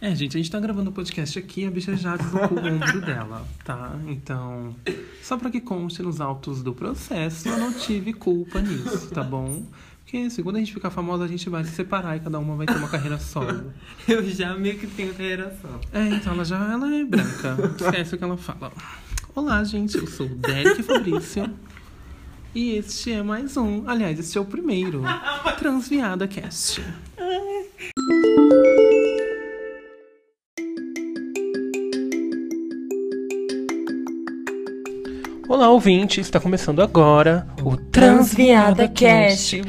[0.00, 3.00] É, gente, a gente tá gravando o podcast aqui, a bicha já deslocou o ombro
[3.00, 3.98] dela, tá?
[4.06, 4.76] Então,
[5.20, 9.64] só pra que conste nos autos do processo, eu não tive culpa nisso, tá bom?
[10.04, 12.64] Porque segundo a gente ficar famosa, a gente vai se separar e cada uma vai
[12.64, 13.72] ter uma carreira solo.
[14.06, 15.80] Eu já meio que tenho carreira só.
[15.92, 17.56] É, então ela já ela é branca.
[17.78, 18.72] Esquece o que ela fala.
[19.34, 21.52] Olá, gente, eu sou o Derek Fabrício.
[22.54, 23.86] E este é mais um.
[23.86, 25.02] Aliás, este é o primeiro
[25.58, 26.82] Transviada Cast.
[35.48, 39.62] Olá, ouvinte, está começando agora o Transviada Cast.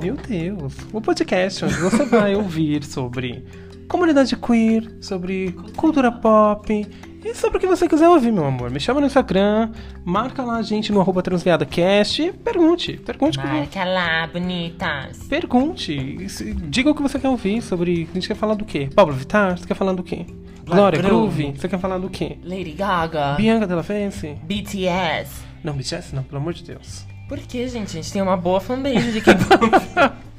[0.00, 3.44] Meu Deus, o podcast onde você vai ouvir sobre
[3.86, 6.86] comunidade queer, sobre cultura pop
[7.24, 8.70] e sobre o que você quiser ouvir, meu amor.
[8.70, 9.70] Me chama no Instagram,
[10.04, 15.18] marca lá a gente no arroba transviadacast e pergunte, pergunte Marca lá, bonitas.
[15.28, 18.08] Pergunte, se- diga o que você quer ouvir sobre.
[18.10, 18.88] A gente quer falar do quê?
[18.94, 19.58] Pablo Vittar?
[19.58, 20.24] Você quer falar do quê?
[20.64, 21.42] Glória Groove.
[21.42, 21.58] Groove?
[21.60, 22.38] Você quer falar do quê?
[22.44, 23.34] Lady Gaga.
[23.34, 24.36] Bianca Della Fence?
[24.42, 25.42] BTS.
[25.64, 27.04] Não, BTS não, pelo amor de Deus.
[27.28, 27.88] Por que, gente?
[27.88, 29.60] A gente tem uma boa fanbase de K-pop.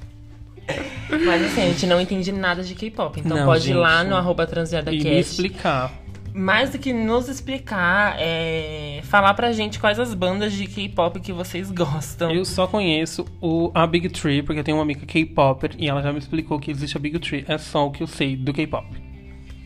[1.25, 3.19] Mas assim, a gente não entende nada de K-pop.
[3.19, 4.09] Então Não, pode ir lá gente.
[4.09, 5.09] no arroba E me transviadacast.
[5.19, 5.91] explicar.
[6.33, 11.33] Mais do que nos explicar, é falar pra gente quais as bandas de K-pop que
[11.33, 12.31] vocês gostam.
[12.31, 16.01] Eu só conheço o, a Big Tree, porque eu tenho uma amiga K-Popper e ela
[16.01, 17.43] já me explicou que existe a Big Tree.
[17.47, 18.87] É só o que eu sei do K-pop.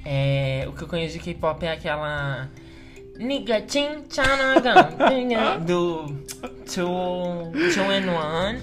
[0.04, 2.50] É, o que eu conheço de K-pop é aquela.
[3.18, 4.90] Nigga Chin Chanagan
[5.66, 6.08] do
[6.66, 8.60] Two, two and One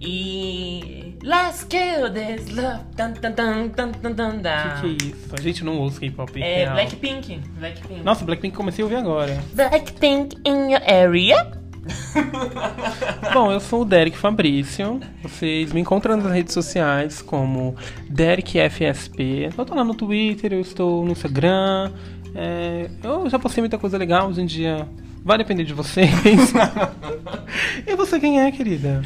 [0.00, 4.40] e Let's Kill This Love tan, tan, tan, tan, tan, tan,
[4.80, 5.34] que, que é isso?
[5.34, 6.74] A gente não ouve K-pop É real.
[6.74, 7.40] Blackpink.
[7.58, 8.02] Blackpink.
[8.02, 9.38] Nossa, Blackpink comecei a ouvir agora.
[9.52, 11.52] Blackpink in your area?
[13.32, 15.00] Bom, eu sou o Derek Fabrício.
[15.22, 17.74] Vocês me encontram nas redes sociais como
[18.08, 19.50] DerekFSP.
[19.56, 21.92] Eu tô lá no Twitter, eu estou no Instagram.
[22.34, 24.88] É, eu já postei muita coisa legal hoje em dia.
[25.24, 26.10] Vai depender de vocês.
[27.86, 29.02] e você quem é, querida?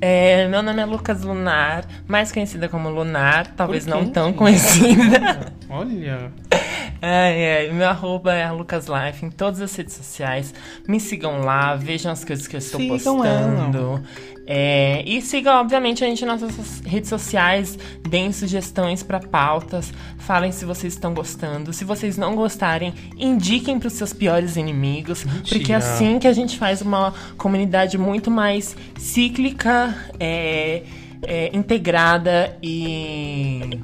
[0.00, 5.52] É, meu nome é Lucas Lunar, mais conhecida como Lunar, talvez não tão conhecida.
[5.68, 6.32] Olha.
[7.02, 10.54] É, é, meu arroba é Lucas Life em todas as redes sociais.
[10.86, 14.02] Me sigam lá, vejam as coisas que eu estou Sigam postando.
[14.50, 17.78] É, e sigam, obviamente, a gente nas nossas redes sociais.
[18.08, 19.92] Deem sugestões para pautas.
[20.16, 21.70] Falem se vocês estão gostando.
[21.74, 25.22] Se vocês não gostarem, indiquem para os seus piores inimigos.
[25.22, 25.76] Porque é Mentira.
[25.76, 30.82] assim que a gente faz uma comunidade muito mais cíclica, é,
[31.22, 33.78] é, integrada e.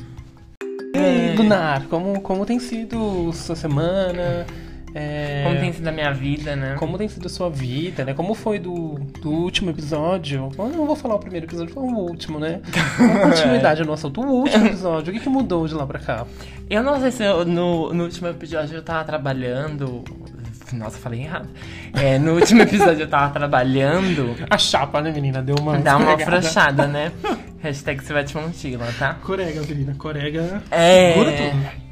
[0.95, 4.47] E aí, Lunar, como, como tem sido sua semana?
[4.95, 6.77] É, Como tem sido a minha vida, né?
[6.79, 8.15] como tem sido a sua vida, né?
[8.15, 10.51] Como foi do, do último episódio?
[10.57, 12.61] Eu não vou falar o primeiro episódio, foi o último, né?
[13.01, 14.21] Uma continuidade no assunto.
[14.21, 16.25] O último episódio, o que, que mudou de lá pra cá?
[16.71, 20.05] Eu não sei se eu- no, no último episódio eu tava trabalhando.
[20.73, 21.49] Nossa, falei errado.
[21.93, 24.35] É, no último episódio eu tava trabalhando.
[24.49, 25.43] A chapa, né, menina?
[25.43, 25.79] Deu uma.
[25.79, 27.11] Dá uma afrouxada, né?
[27.61, 29.15] Hashtag se vai te montila, tá?
[29.23, 30.63] Corega, menina, corega.
[30.71, 31.13] É.
[31.13, 31.84] Segura tudo.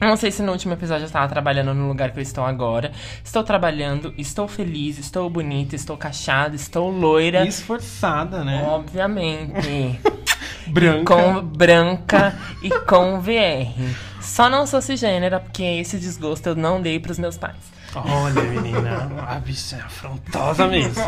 [0.00, 2.90] Não sei se no último episódio eu estava trabalhando no lugar que eu estou agora.
[3.22, 7.44] Estou trabalhando, estou feliz, estou bonita, estou cachada, estou loira.
[7.44, 8.64] E esforçada, né?
[8.66, 10.00] Obviamente.
[10.68, 11.14] Branca.
[11.14, 13.72] Com branca e com VR.
[14.20, 17.56] Só não sou cisgênera, porque esse desgosto eu não dei pros meus pais.
[17.94, 21.02] Olha, menina, a bicha é afrontosa mesmo.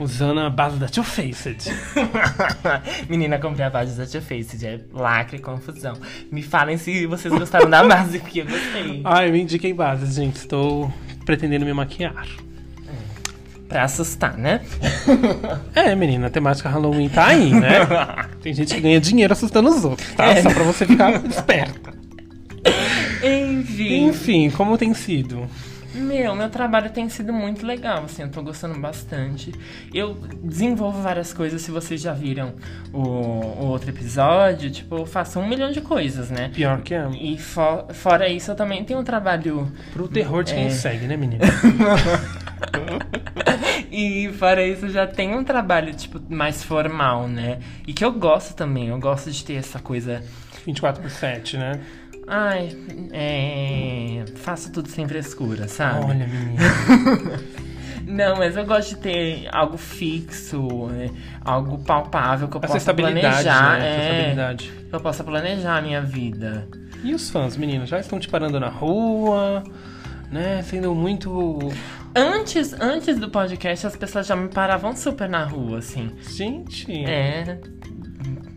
[0.00, 1.70] Usando a base da Two Faced.
[3.06, 5.94] Menina, comprei a base da Too Faced, é lacre e confusão.
[6.32, 9.02] Me falem se vocês gostaram da base, porque eu gostei.
[9.04, 10.36] Ai, me indiquem bases, gente.
[10.36, 10.90] Estou
[11.26, 12.26] pretendendo me maquiar.
[13.68, 14.62] Pra assustar, né?
[15.74, 17.86] É, menina, a temática Halloween tá aí, né?
[18.42, 20.26] Tem gente que ganha dinheiro assustando os outros, tá?
[20.26, 20.42] É.
[20.42, 21.92] Só pra você ficar esperta.
[23.22, 24.08] Enfim.
[24.08, 25.46] Enfim, como tem sido?
[25.94, 29.52] Meu, meu trabalho tem sido muito legal, assim, eu tô gostando bastante.
[29.92, 32.54] Eu desenvolvo várias coisas, se vocês já viram
[32.92, 36.50] o, o outro episódio, tipo, eu faço um milhão de coisas, né?
[36.54, 37.08] Pior que é.
[37.20, 40.70] E fo- fora isso, eu também tenho um trabalho Pro terror de quem É.
[40.70, 41.44] segue, né, menina?
[43.90, 47.58] E fora isso, já tem um trabalho, tipo, mais formal, né?
[47.86, 50.22] E que eu gosto também, eu gosto de ter essa coisa.
[50.64, 51.80] 24 por 7, né?
[52.32, 52.76] Ai,
[53.12, 54.24] é.
[54.36, 56.04] Faço tudo sem frescura, sabe?
[56.06, 56.62] Olha, menina.
[58.06, 61.10] Não, mas eu gosto de ter algo fixo, né?
[61.44, 63.78] algo palpável que eu Essa possa planejar.
[63.78, 64.34] né?
[64.34, 66.68] Essa é, que eu possa planejar a minha vida.
[67.02, 67.86] E os fãs, menina?
[67.86, 69.62] Já estão te parando na rua,
[70.30, 70.62] né?
[70.62, 71.58] Sendo muito.
[72.14, 76.12] Antes, antes do podcast, as pessoas já me paravam super na rua, assim.
[76.28, 76.92] Gente.
[77.04, 77.58] É.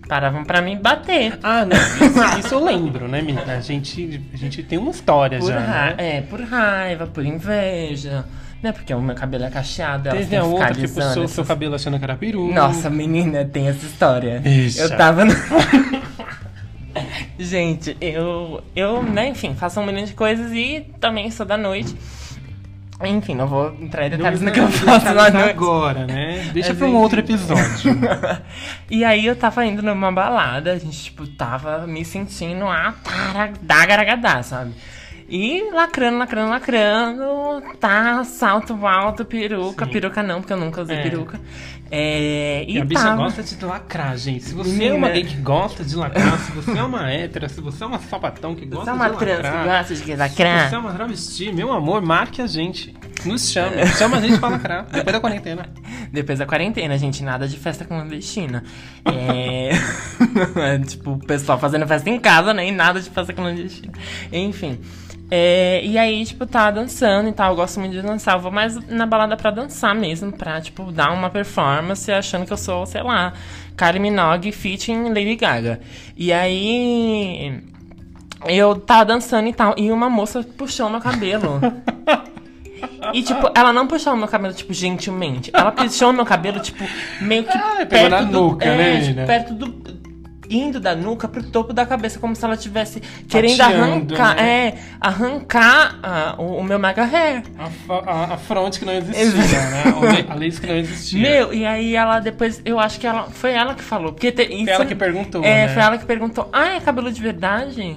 [0.08, 1.40] Paravam pra me bater.
[1.42, 1.76] Ah, não.
[1.78, 3.54] Isso, isso eu lembro, né, menina?
[3.54, 5.96] A gente, a gente tem uma história Por já, né?
[5.98, 8.26] É, por raiva, por inveja.
[8.62, 8.72] Né?
[8.72, 11.98] Porque o meu cabelo é cacheado, Teve a outra que puxou essas- seu cabelo achando
[11.98, 12.52] que era peru.
[12.54, 14.42] Nossa, menina, tem essa história.
[14.46, 14.80] Ixi.
[14.80, 15.34] Eu tava no...
[17.40, 21.96] Gente, eu, eu, né, enfim, faço um milhão de coisas e também sou da noite.
[23.04, 25.50] Enfim, não vou entrar em detalhes no que eu faço na noite.
[25.50, 26.50] agora, né?
[26.54, 28.00] Deixa Mas pra um outro episódio.
[28.90, 34.42] e aí eu tava indo numa balada, a gente, tipo, tava me sentindo a taragadagadá,
[34.44, 34.74] sabe?
[35.28, 39.92] E lacrando, lacrando, lacrando, tá, salto alto, peruca, Sim.
[39.92, 41.02] peruca não, porque eu nunca usei É.
[41.02, 41.40] peruca.
[41.96, 43.22] É, e a bicha tava...
[43.22, 44.46] gosta de lacrar, gente.
[44.46, 47.62] Se você é uma gay que gosta de lacrar, se você é uma hétera, se
[47.62, 50.00] você é uma sapatão que Você gosta é uma de trans que lacrar, gosta de
[50.02, 50.70] se lacrar?
[50.70, 52.96] você é uma travesti, meu amor, marque a gente.
[53.24, 53.86] Nos chame.
[53.96, 54.88] Chama a gente pra lacrar.
[54.92, 55.70] Depois da quarentena.
[56.12, 58.64] Depois da quarentena, gente, nada de festa clandestina.
[59.06, 59.70] É...
[60.74, 62.68] é, tipo, o pessoal fazendo festa em casa, né?
[62.68, 63.94] E nada de festa clandestina.
[64.32, 64.80] Enfim.
[65.36, 67.54] É, e aí, tipo, tá dançando e tal.
[67.54, 68.36] Eu gosto muito de dançar.
[68.36, 72.54] Eu vou mais na balada pra dançar mesmo, pra, tipo, dar uma performance achando que
[72.54, 73.34] eu sou, sei lá,
[73.76, 75.80] Kylie Minogue featuring Lady Gaga.
[76.16, 77.60] E aí.
[78.46, 79.74] Eu tava dançando e tal.
[79.76, 81.60] E uma moça puxou meu cabelo.
[83.12, 85.50] E, tipo, ela não puxou o meu cabelo, tipo, gentilmente.
[85.52, 86.84] Ela puxou o meu cabelo, tipo,
[87.20, 88.32] meio que Ah, pegou perto na do...
[88.32, 90.03] nuca, é, né, tipo, perto do...
[90.50, 94.36] Indo da nuca pro topo da cabeça, como se ela tivesse querendo arrancar...
[94.36, 94.68] né?
[94.68, 97.44] É, arrancar ah, o, o meu mega hair.
[97.58, 99.84] A, a, a fronte que não existia, né?
[100.30, 101.22] A A lace que não existia.
[101.22, 102.62] Meu, e aí ela depois...
[102.66, 103.24] Eu acho que ela...
[103.30, 104.14] Foi ela que falou.
[104.14, 105.74] Porque te, isso, Foi ela que perguntou, É, né?
[105.74, 106.50] foi ela que perguntou.
[106.52, 107.96] Ah, é cabelo de verdade?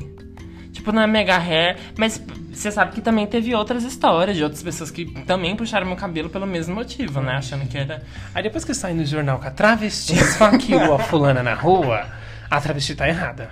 [0.73, 1.77] Tipo, não é mega hair.
[1.97, 2.23] Mas
[2.53, 6.31] você sabe que também teve outras histórias de outras pessoas que também puxaram meu cabelo
[6.31, 7.33] pelo mesmo motivo, né?
[7.33, 8.03] Achando que era...
[8.35, 12.07] Aí depois que sai no jornal que a travesti esfaqueou a fulana na rua,
[12.51, 13.51] a travesti tá errada.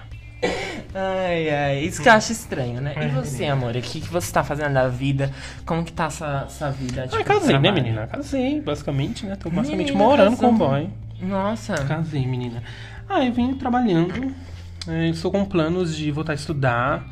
[0.95, 2.93] Ai, ai, isso que eu acho estranho, né?
[2.97, 3.75] É, E você, amor?
[3.75, 5.33] O que, que você tá fazendo da vida?
[5.67, 7.05] Como que tá essa, essa vida?
[7.05, 8.07] Ah, tipo, casei, né, menina?
[8.07, 9.37] Casei, basicamente, né?
[9.37, 10.89] Tô basicamente Menina, morando com o boy.
[11.21, 11.75] Nossa.
[11.75, 12.63] Casei, menina.
[13.09, 14.35] Ah, eu vim trabalhando.
[14.87, 17.05] É, Estou com planos de voltar a estudar.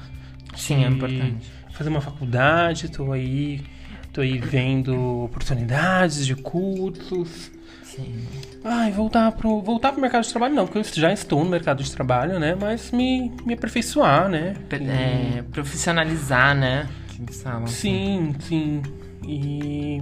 [0.55, 1.51] Sim, é importante.
[1.73, 3.65] Fazer uma faculdade, tô aí.
[4.13, 7.51] Tô aí vendo oportunidades de cursos.
[7.83, 8.27] Sim.
[8.65, 11.83] Ai, voltar pro, voltar pro mercado de trabalho não, porque eu já estou no mercado
[11.83, 12.57] de trabalho, né?
[12.59, 14.55] Mas me, me aperfeiçoar, né?
[14.71, 16.89] É, profissionalizar, né?
[17.09, 17.67] Que eles falam.
[17.67, 18.83] Sim, sim.
[19.27, 20.01] E.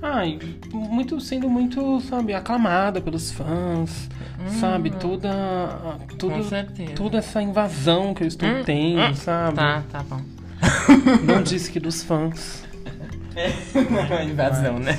[0.00, 0.38] Ai,
[0.72, 4.08] muito, sendo muito, sabe, aclamada pelos fãs,
[4.60, 4.90] sabe?
[4.90, 5.28] Toda.
[6.18, 9.56] Toda, toda essa invasão que eu estou Hum, tendo, hum, sabe?
[9.56, 10.20] Tá, tá bom.
[11.24, 12.64] Não disse que dos fãs.
[14.30, 14.98] Invasão, né?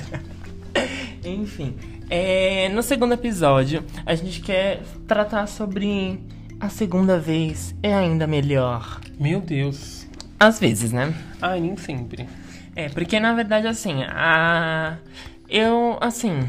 [1.24, 1.76] Enfim.
[2.10, 6.20] É, no segundo episódio, a gente quer tratar sobre
[6.60, 9.00] a segunda vez é ainda melhor.
[9.20, 10.08] Meu Deus.
[10.40, 11.14] Às vezes, né?
[11.42, 12.28] Ai, nem sempre.
[12.76, 14.98] É, porque na verdade, assim, a.
[15.48, 16.48] Eu, assim.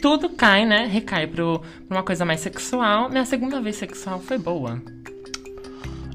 [0.00, 0.86] Tudo cai, né?
[0.86, 3.08] Recai pro, pra uma coisa mais sexual.
[3.08, 4.82] Minha segunda vez sexual foi boa.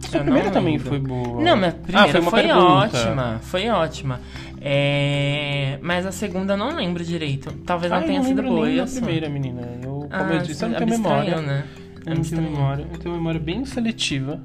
[0.10, 1.42] Sua primeira também foi boa.
[1.42, 3.40] Não, minha primeira ah, foi, uma foi ótima.
[3.42, 4.22] Foi ótima.
[4.66, 7.52] É, Mas a segunda eu não lembro direito.
[7.66, 8.66] Talvez Ah, não tenha não sido boa.
[8.66, 9.62] nem eu sou- primeira, menina.
[9.84, 11.42] Eu, como Ah, eu disse, eu não tenho memória.
[11.42, 11.66] né?
[12.06, 12.88] Eu não tenho memória.
[12.92, 14.42] Eu tenho memória bem seletiva.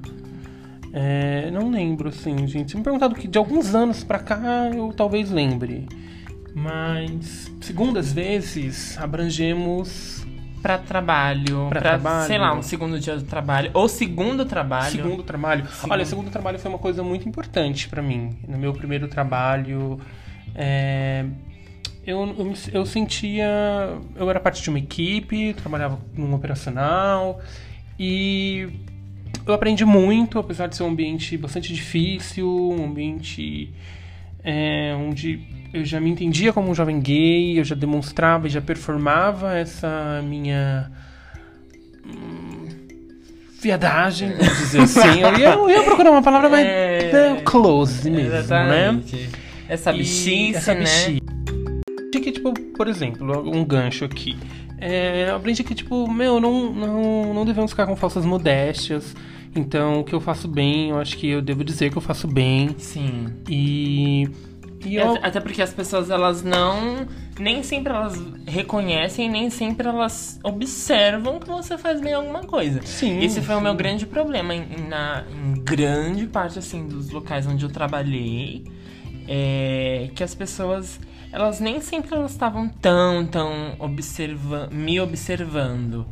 [0.93, 2.73] É, não lembro, assim, gente.
[2.73, 5.87] Se me perguntar do que de alguns anos pra cá, eu talvez lembre.
[6.55, 10.27] Mas, segundas vezes, abrangemos
[10.63, 12.27] Pra trabalho, Pra pra, trabalho.
[12.27, 13.71] sei lá, um segundo dia do trabalho.
[13.75, 14.91] Ou segundo trabalho.
[14.91, 15.67] segundo trabalho.
[15.69, 15.93] Segundo.
[15.93, 18.37] Olha, segundo trabalho foi uma coisa muito importante pra mim.
[18.47, 20.01] No meu primeiro trabalho,
[20.55, 21.25] é,
[22.07, 23.47] eu, eu, eu sentia.
[24.17, 27.41] Eu era parte de uma equipe, trabalhava num operacional
[27.99, 28.69] e
[29.47, 33.73] eu aprendi muito, apesar de ser um ambiente bastante difícil, um ambiente
[34.43, 35.41] é, onde
[35.73, 40.23] eu já me entendia como um jovem gay, eu já demonstrava e já performava essa
[40.25, 40.91] minha
[42.07, 42.69] hum,
[43.61, 45.21] viadagem, vamos dizer assim.
[45.21, 47.37] Eu ia, eu ia procurar uma palavra mais É.
[47.37, 48.39] é, close mesmo, né?
[48.39, 49.31] Exatamente.
[49.69, 50.81] Essa bichice, essa né?
[50.81, 51.23] bichice.
[51.91, 54.37] Aprendi que, tipo, por exemplo, um gancho aqui.
[54.81, 59.15] É, aprendi que, tipo, meu, não, não, não devemos ficar com falsas modéstias.
[59.59, 62.27] Então, o que eu faço bem, eu acho que eu devo dizer que eu faço
[62.27, 62.75] bem.
[62.79, 63.33] Sim.
[63.49, 64.29] E.
[64.85, 67.07] E eu, Até- porque as pessoas, elas não.
[67.39, 72.81] Nem sempre elas reconhecem, nem sempre elas observam que você faz bem alguma coisa.
[72.85, 73.77] Sim, Esse foi o meu sim.
[73.79, 78.65] grande problema em, na, em grande parte, assim, dos locais onde eu trabalhei.
[79.27, 80.99] É que as pessoas,
[81.33, 86.07] elas nem sempre elas estavam tão, tão observa me observando.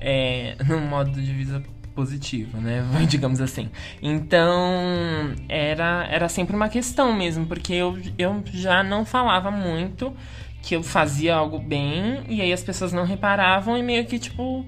[0.00, 1.62] é, num modo de vida
[1.94, 2.84] positivo, né?
[3.08, 3.70] Digamos assim.
[4.02, 10.14] Então, era, era sempre uma questão mesmo, porque eu, eu já não falava muito
[10.62, 14.64] que eu fazia algo bem, e aí as pessoas não reparavam e meio que, tipo,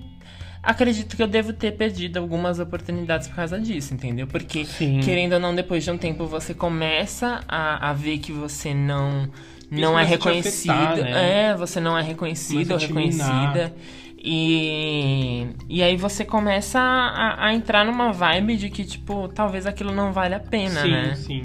[0.61, 4.27] acredito que eu devo ter perdido algumas oportunidades por causa disso, entendeu?
[4.27, 5.01] Porque, Sim.
[5.01, 9.29] querendo ou não, depois de um tempo você começa a, a ver que você não,
[9.71, 10.73] não é a te reconhecido.
[10.73, 11.51] afetar, né?
[11.51, 13.73] É, você não é reconhecido ou a te minar.
[14.27, 19.93] E, e aí você começa a, a entrar numa vibe de que, tipo, talvez aquilo
[19.93, 21.15] não vale a pena, sim, né?
[21.15, 21.43] sim.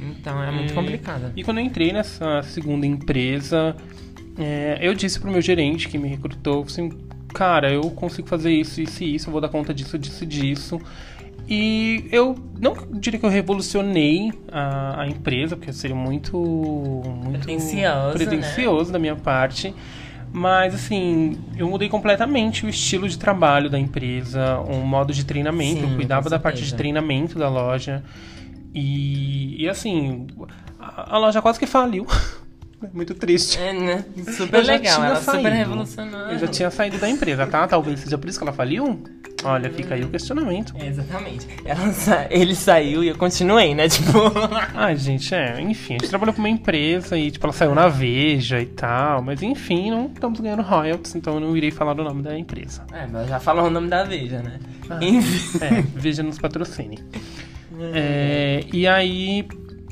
[0.00, 1.32] Então é muito É, complicado.
[1.34, 3.74] E quando eu entrei nessa segunda empresa,
[4.38, 6.90] é, eu disse pro meu gerente que me recrutou, assim,
[7.34, 10.26] cara, eu consigo fazer isso, isso e isso, eu vou dar conta disso, disso e
[10.28, 10.80] disso.
[11.48, 18.12] E eu não diria que eu revolucionei a, a empresa, porque seria muito, muito Pretencioso,
[18.12, 19.74] pretencioso da minha parte.
[20.32, 25.80] Mas assim, eu mudei completamente o estilo de trabalho da empresa, o modo de treinamento.
[25.80, 28.04] Sim, eu cuidava da parte de treinamento da loja.
[28.72, 30.28] E, e assim,
[30.78, 32.06] a, a loja quase que faliu.
[32.94, 33.58] Muito triste.
[33.58, 34.04] É, né?
[34.36, 35.48] Super legal, ela super saído.
[35.50, 36.32] revolucionária.
[36.32, 37.66] Eu já tinha saído da empresa, tá?
[37.68, 39.02] Talvez seja por isso que ela faliu.
[39.42, 40.74] Olha, fica aí o questionamento.
[40.76, 41.46] É, exatamente.
[41.64, 43.88] Ela sa- Ele saiu e eu continuei, né?
[43.90, 44.10] Tipo.
[44.74, 47.88] Ai, gente, é, enfim, a gente trabalhou com uma empresa e, tipo, ela saiu na
[47.88, 52.04] Veja e tal, mas enfim, não estamos ganhando royalties, então eu não irei falar do
[52.04, 52.82] nome da empresa.
[52.92, 54.58] É, mas já falou o nome da Veja, né?
[54.90, 54.98] Ah.
[55.02, 55.58] Enfim.
[55.64, 56.98] É, Veja nos patrocine.
[57.94, 59.46] É, e aí,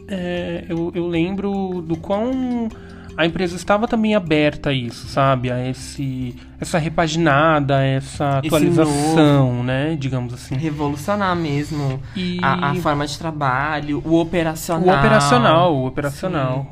[0.09, 2.69] é, eu, eu lembro do quão
[3.17, 5.51] a empresa estava também aberta a isso, sabe?
[5.51, 9.97] A esse, essa repaginada, essa atualização, né?
[9.99, 10.55] Digamos assim.
[10.55, 14.87] Revolucionar mesmo E a, a forma de trabalho, o operacional.
[14.95, 16.71] o operacional, o operacional.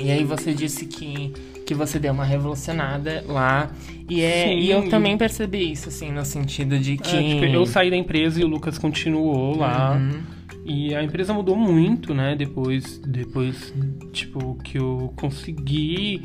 [0.00, 1.34] E aí você disse que,
[1.66, 3.68] que você deu uma revolucionada lá.
[4.08, 4.58] E, é, Sim.
[4.60, 7.28] e eu também percebi isso, assim, no sentido de É, que.
[7.34, 9.92] tipo, eu saí da empresa e o Lucas continuou lá.
[9.96, 10.33] Uhum.
[10.64, 12.34] E a empresa mudou muito, né?
[12.34, 13.72] Depois, depois,
[14.12, 16.22] tipo, que eu consegui,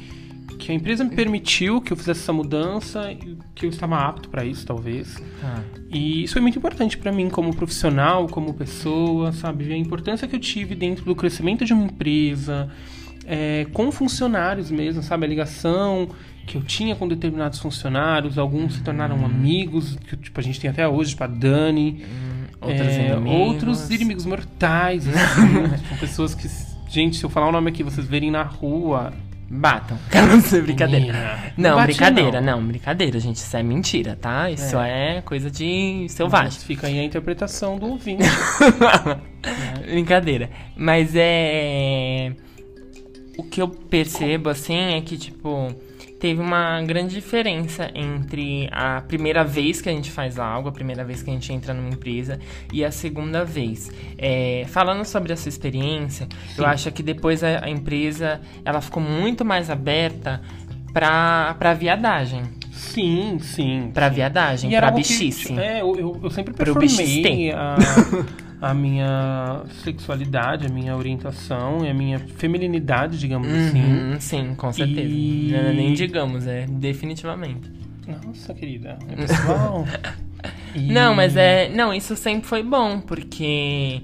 [0.58, 3.14] que a empresa me permitiu que eu fizesse essa mudança,
[3.54, 5.22] que eu estava apto para isso, talvez.
[5.42, 5.64] Tá.
[5.90, 9.72] E isso foi muito importante para mim como profissional, como pessoa, sabe?
[9.74, 12.70] A importância que eu tive dentro do crescimento de uma empresa,
[13.26, 15.26] é, com funcionários mesmo, sabe?
[15.26, 16.10] A ligação
[16.48, 20.70] que eu tinha com determinados funcionários, alguns se tornaram amigos, que tipo, a gente tem
[20.70, 22.04] até hoje, tipo a Dani.
[22.04, 23.32] Outros É, inimigos.
[23.48, 26.48] outros inimigos mortais, assim, são pessoas que,
[26.90, 29.14] gente, se eu falar o nome aqui, vocês verem na rua.
[29.52, 29.98] Batam.
[30.30, 31.06] Não sei, brincadeira.
[31.08, 32.64] menina, Não, bate, brincadeira, não.
[32.64, 33.38] brincadeira, gente.
[33.38, 34.52] Isso é mentira, tá?
[34.52, 36.50] Isso é, coisa de selvagem.
[36.54, 38.22] Mas Fica aí a interpretação do ouvinte.
[39.90, 40.52] Brincadeira.
[40.78, 42.34] Mas é.
[43.38, 45.74] O que eu percebo, assim, é que, tipo,
[46.20, 51.04] teve uma grande diferença entre a primeira vez que a gente faz algo, a primeira
[51.04, 52.40] vez que a gente entra numa empresa,
[52.74, 53.92] e a segunda vez.
[54.18, 59.46] É, falando sobre essa experiência, eu acho que depois a, a empresa ela ficou muito
[59.46, 60.42] mais aberta
[60.92, 62.44] pra, pra viadagem.
[62.72, 63.92] Sim, sim.
[63.94, 65.58] Pra viadagem, E pra algo que, bichice.
[65.58, 67.76] é, eu, eu, sempre performei a,
[68.62, 73.82] a minha sexualidade, a minha orientação e a minha feminilidade, digamos assim.
[73.82, 75.08] Uhum, sim, com certeza.
[75.08, 77.72] E- Não, Nem digamos, é definitivamente.
[78.26, 78.98] Nossa, querida.
[79.08, 79.86] É pessoal.
[80.76, 81.68] E- Não, mas é.
[81.70, 84.02] Não, isso sempre foi bom, porque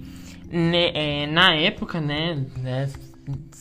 [0.51, 0.91] né,
[1.23, 2.89] é, na época, né, né?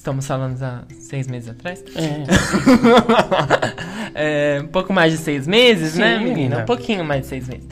[0.04, 1.82] Estamos falando há seis meses atrás.
[1.96, 2.24] É,
[4.14, 6.34] É, um pouco mais de seis meses, Sim, né, menina?
[6.34, 6.58] menina.
[6.58, 7.66] Um pouquinho mais de seis meses.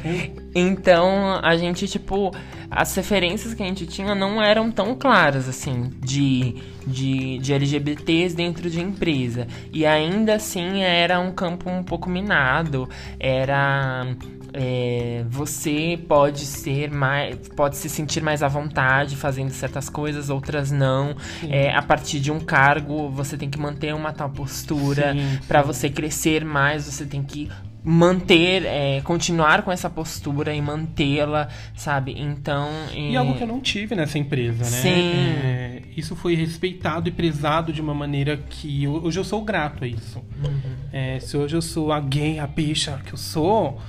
[0.55, 2.33] Então, a gente, tipo,
[2.71, 8.35] as referências que a gente tinha não eram tão claras, assim, de, de, de LGBTs
[8.35, 9.47] dentro de empresa.
[9.73, 12.89] E ainda assim era um campo um pouco minado.
[13.21, 14.07] Era.
[14.53, 17.37] É, você pode ser mais.
[17.49, 21.17] pode se sentir mais à vontade fazendo certas coisas, outras não.
[21.49, 25.15] É, a partir de um cargo, você tem que manter uma tal postura.
[25.49, 27.51] Pra você crescer mais, você tem que
[27.85, 32.15] manter, é, continuar com essa postura e mantê-la, sabe?
[32.17, 32.69] Então.
[32.95, 34.71] E algo que eu não tive nessa empresa, né?
[34.71, 34.91] Sim.
[34.91, 39.87] É, isso foi respeitado e prezado de uma maneira que hoje eu sou grato a
[39.87, 40.19] isso.
[40.19, 40.75] Uhum.
[40.93, 43.81] É, se hoje eu sou a gay, a bicha que eu sou,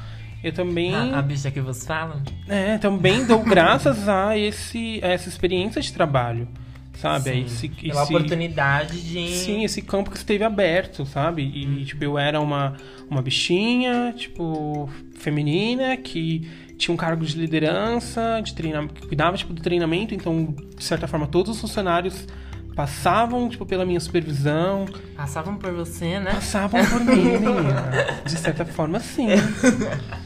[0.43, 2.21] eu também, A, a bicha que vos fala?
[2.47, 6.47] é, também dou graças a, esse, a essa experiência de trabalho,
[6.95, 7.31] sabe?
[7.31, 9.27] Sim, esse, Pela esse- oportunidade de.
[9.29, 11.41] Sim, esse campo que esteve aberto, sabe?
[11.43, 12.75] E, tipo, eu era uma,
[13.09, 16.47] uma bichinha, tipo, feminina, que
[16.77, 21.07] tinha um cargo de liderança, de treinamento, que cuidava, tipo, do treinamento, então, de certa
[21.07, 22.27] forma, todos os funcionários
[22.75, 24.85] passavam, tipo, pela minha supervisão,
[25.15, 26.31] Passavam por você, né?
[26.33, 27.91] passavam por mim, menina.
[28.25, 29.27] De certa forma, sim.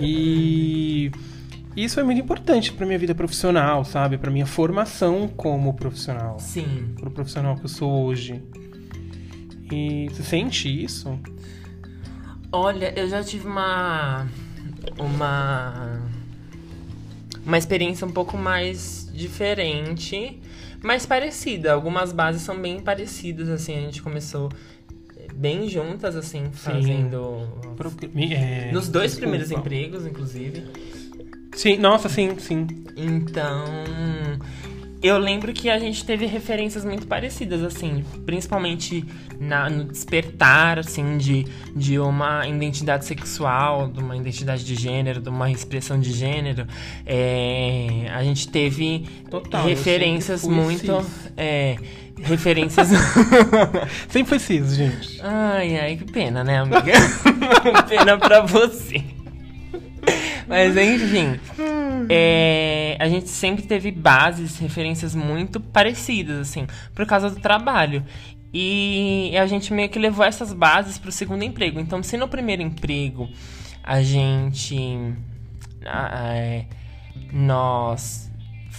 [0.00, 1.10] E
[1.76, 4.18] isso é muito importante pra minha vida profissional, sabe?
[4.18, 6.38] Pra minha formação como profissional.
[6.40, 6.94] Sim.
[6.98, 8.42] Pro profissional que eu sou hoje.
[9.70, 11.18] E você sente isso?
[12.50, 14.26] Olha, eu já tive uma.
[14.98, 16.00] Uma.
[17.44, 20.40] Uma experiência um pouco mais diferente,
[20.82, 21.72] mas parecida.
[21.72, 23.76] Algumas bases são bem parecidas, assim.
[23.76, 24.50] A gente começou
[25.38, 27.46] bem juntas, assim, fazendo.
[27.76, 27.92] Pro-
[28.32, 29.20] é, Nos dois desculpa.
[29.30, 30.64] primeiros empregos, inclusive.
[31.54, 32.66] Sim, nossa, sim, sim.
[32.96, 33.64] Então,
[35.02, 39.04] eu lembro que a gente teve referências muito parecidas, assim, principalmente
[39.40, 45.28] na- no despertar, assim, de, de uma identidade sexual, de uma identidade de gênero, de
[45.28, 46.66] uma expressão de gênero.
[47.06, 51.00] É, a gente teve Total, referências muito.
[51.02, 51.32] cis.
[51.36, 51.76] É,
[52.22, 52.88] referências.
[54.08, 55.20] Sempre foi cis, gente.
[55.22, 56.92] Ai, ai, que pena, né, amiga?
[57.88, 59.04] pena pra você.
[60.46, 61.38] Mas enfim,
[62.08, 68.02] é, a gente sempre teve bases, referências muito parecidas, assim, por causa do trabalho.
[68.52, 71.78] E a gente meio que levou essas bases pro segundo emprego.
[71.78, 73.28] Então, se no primeiro emprego
[73.82, 74.76] a gente.
[75.84, 76.64] ah, é,
[77.32, 78.27] nós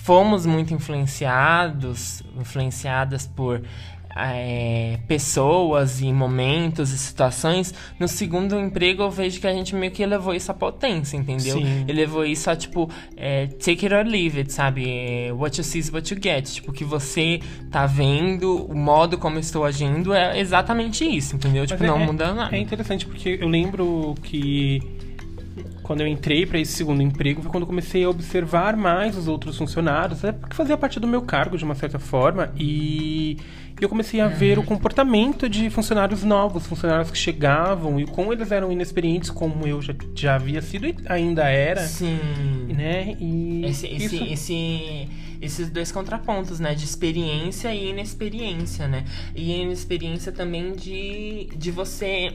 [0.04, 3.62] fomos muito influenciados, influenciadas por
[4.16, 9.92] é, pessoas e momentos e situações, no segundo emprego eu vejo que a gente meio
[9.92, 11.58] que elevou isso à potência, entendeu?
[11.60, 11.86] Sim.
[11.88, 14.90] Elevou isso a, tipo, é, take it or leave it, sabe?
[14.90, 16.46] É, What you see is what you get.
[16.50, 17.40] Tipo, o que você
[17.72, 21.66] tá vendo, o modo como eu estou agindo é exatamente isso, entendeu?
[21.68, 22.56] Tipo, Mas não é- muda nada.
[22.56, 24.82] É interessante porque eu lembro que
[25.84, 29.28] quando eu entrei para esse segundo emprego foi quando eu comecei a observar mais os
[29.28, 33.38] outros funcionários, é porque fazia parte do meu cargo de uma certa forma e
[33.82, 38.52] eu comecei a ver o comportamento de funcionários novos, funcionários que chegavam e como eles
[38.52, 42.20] eram inexperientes, como eu já, já havia sido e ainda era, Sim.
[42.76, 43.16] né?
[43.20, 45.08] E Esse, esse, isso- esse-
[45.42, 46.76] esses dois contrapontos, né?
[46.76, 49.06] De experiência e inexperiência, né?
[49.34, 52.34] E inexperiência também de, de você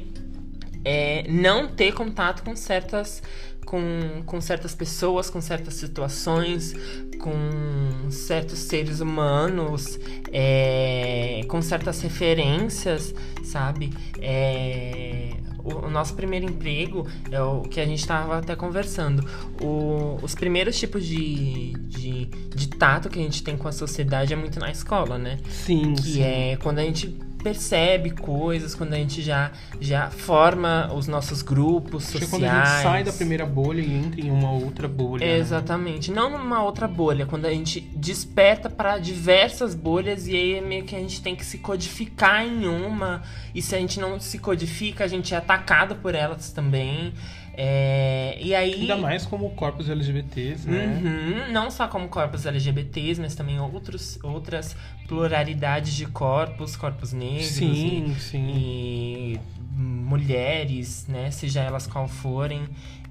[0.85, 3.23] é, não ter contato com certas.
[3.67, 6.75] Com, com certas pessoas, com certas situações,
[7.19, 9.99] com certos seres humanos,
[10.31, 13.91] é, com certas referências, sabe?
[14.21, 15.31] É,
[15.65, 19.27] o, o nosso primeiro emprego é o que a gente estava até conversando.
[19.61, 24.35] O- os primeiros tipos de, de, de tato que a gente tem com a sociedade
[24.35, 25.39] é muito na escola, né?
[25.49, 26.23] sim, Que sim.
[26.23, 32.11] é quando a gente percebe coisas, quando a gente já, já forma os nossos grupos
[32.11, 32.31] que é sociais.
[32.31, 35.25] quando a gente sai da primeira bolha e entra em uma outra bolha.
[35.27, 35.39] né?
[35.39, 36.11] Exatamente.
[36.11, 40.85] Não numa outra bolha, quando a gente desperta para diversas bolhas e aí é meio
[40.85, 43.23] que a gente tem que se codificar em uma.
[43.55, 47.13] E se a gente não se codifica, a gente é atacado por elas também.
[47.57, 48.75] É, e aí.
[48.83, 51.01] Ainda mais como corpos LGBTs, né?
[51.03, 57.47] Uhum, não só como corpos LGBTs, mas também outros, outras pluralidades de corpos, corpos negros
[57.47, 58.47] Sim, e, sim.
[58.49, 59.41] e
[59.77, 62.63] mulheres, né, seja elas qual forem.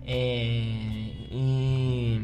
[0.05, 0.61] É,
[1.31, 2.21] e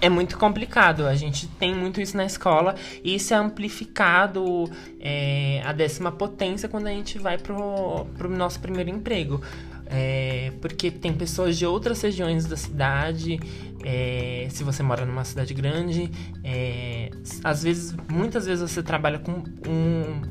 [0.00, 1.06] é muito complicado.
[1.06, 4.70] A gente tem muito isso na escola e isso é amplificado
[5.00, 9.42] é, a décima potência quando a gente vai pro, pro nosso primeiro emprego.
[9.88, 13.38] É, porque tem pessoas de outras regiões da cidade.
[13.84, 16.10] é, se você mora numa cidade grande,
[16.42, 17.10] é,
[17.44, 20.22] às vezes, muitas vezes você trabalha com um,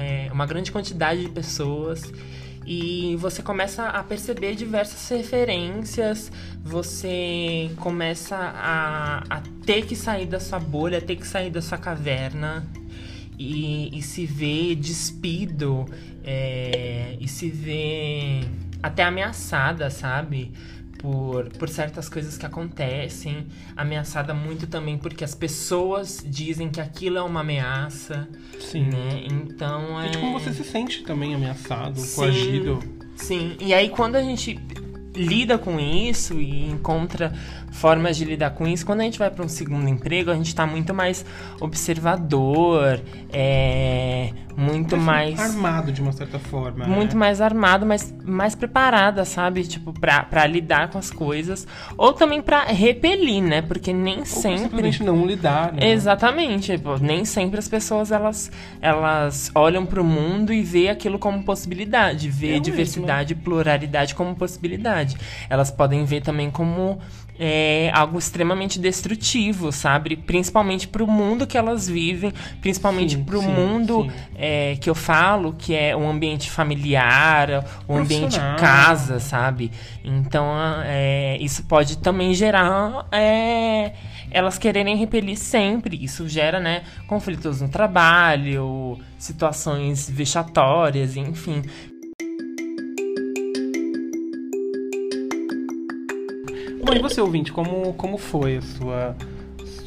[0.00, 2.10] é, uma grande quantidade de pessoas
[2.64, 6.30] e você começa a perceber diversas referências,
[6.62, 11.76] você começa a, a ter que sair da sua bolha, ter que sair da sua
[11.76, 12.64] caverna
[13.38, 15.86] e, e se ver despido
[16.24, 18.44] é, e se ver
[18.82, 20.52] até ameaçada, sabe?
[20.98, 27.18] Por, por certas coisas que acontecem, ameaçada muito também porque as pessoas dizem que aquilo
[27.18, 28.28] é uma ameaça,
[28.60, 28.84] Sim.
[28.84, 29.24] né?
[29.24, 30.12] Então é.
[30.12, 32.14] E como você se sente também ameaçado, Sim.
[32.14, 32.78] coagido.
[33.16, 34.60] Sim, e aí quando a gente
[35.14, 37.32] lida com isso e encontra
[37.72, 40.54] formas de lidar com isso, quando a gente vai para um segundo emprego, a gente
[40.54, 41.24] tá muito mais
[41.60, 43.00] observador,
[43.32, 46.86] é muito mais Armado de uma certa forma.
[46.86, 47.18] muito né?
[47.18, 49.62] mais armado, mas mais preparada, sabe?
[49.64, 51.66] Tipo, pra, pra lidar com as coisas.
[51.96, 53.62] Ou também pra repelir, né?
[53.62, 54.58] Porque nem Ou sempre.
[54.64, 55.90] simplesmente não lidar, né?
[55.90, 61.42] Exatamente, tipo, nem sempre as pessoas elas, elas olham pro mundo e vê aquilo como
[61.44, 65.16] possibilidade, vê Eu diversidade e pluralidade como possibilidade.
[65.48, 66.98] Elas podem ver também como
[67.38, 70.16] é algo extremamente destrutivo, sabe?
[70.16, 75.74] Principalmente pro mundo que elas vivem, principalmente pro sim, mundo é, que eu falo, que
[75.74, 79.72] é um ambiente familiar, um ambiente casa, sabe?
[80.04, 80.46] Então,
[80.84, 83.92] é, isso pode também gerar é,
[84.32, 86.02] elas quererem repelir sempre.
[86.02, 91.62] Isso gera, né, conflitos no trabalho, situações vexatórias, enfim.
[96.82, 99.16] Bom, e você, ouvinte, como, como foi a sua,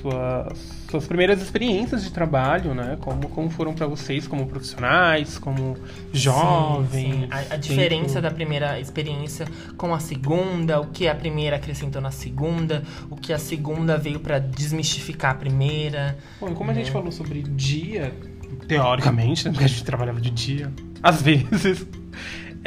[0.02, 0.48] sua,
[0.90, 2.98] suas primeiras experiências de trabalho, né?
[3.02, 5.76] Como, como foram pra vocês como profissionais, como
[6.14, 6.90] jovens?
[6.92, 7.28] Sim, sim.
[7.32, 9.46] A, a diferença dentro- da primeira experiência
[9.78, 14.20] com a segunda, o que a primeira acrescentou na segunda, o que a segunda veio
[14.22, 16.18] pra desmistificar a primeira.
[16.40, 18.14] Bom, e como a gente falou sobre dia,
[18.70, 19.52] teoricamente, né?
[19.52, 20.72] Porque a gente trabalhava de dia,
[21.04, 21.86] às vezes.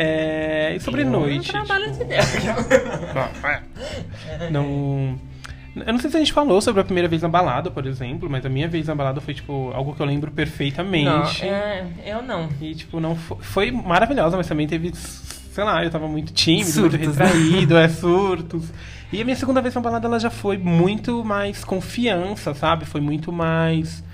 [0.00, 1.52] É, e sobre Eu noite.
[1.52, 2.14] Não trabalho tipo, de
[4.48, 4.64] ideia.
[4.64, 5.18] Não.
[5.76, 8.28] Eu não sei se a gente falou sobre a primeira vez na balada, por exemplo,
[8.28, 11.44] mas a minha vez na balada foi, tipo, algo que eu lembro perfeitamente.
[11.44, 12.48] Não, é, eu não.
[12.60, 16.70] E, tipo, não foi, foi maravilhosa, mas também teve, sei lá, eu tava muito tímido,
[16.70, 17.26] Surtos, muito né?
[17.26, 18.72] retraído, é, surtos.
[19.12, 22.84] E a minha segunda vez na balada, ela já foi muito mais confiança, sabe?
[22.84, 24.04] Foi muito mais...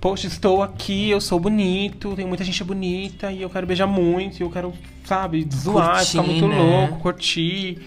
[0.00, 4.38] Poxa, estou aqui, eu sou bonito, tem muita gente bonita e eu quero beijar muito,
[4.38, 4.72] e eu quero,
[5.04, 6.56] sabe, zoar, Curtir, ficar muito né?
[6.56, 7.78] louco, curtir.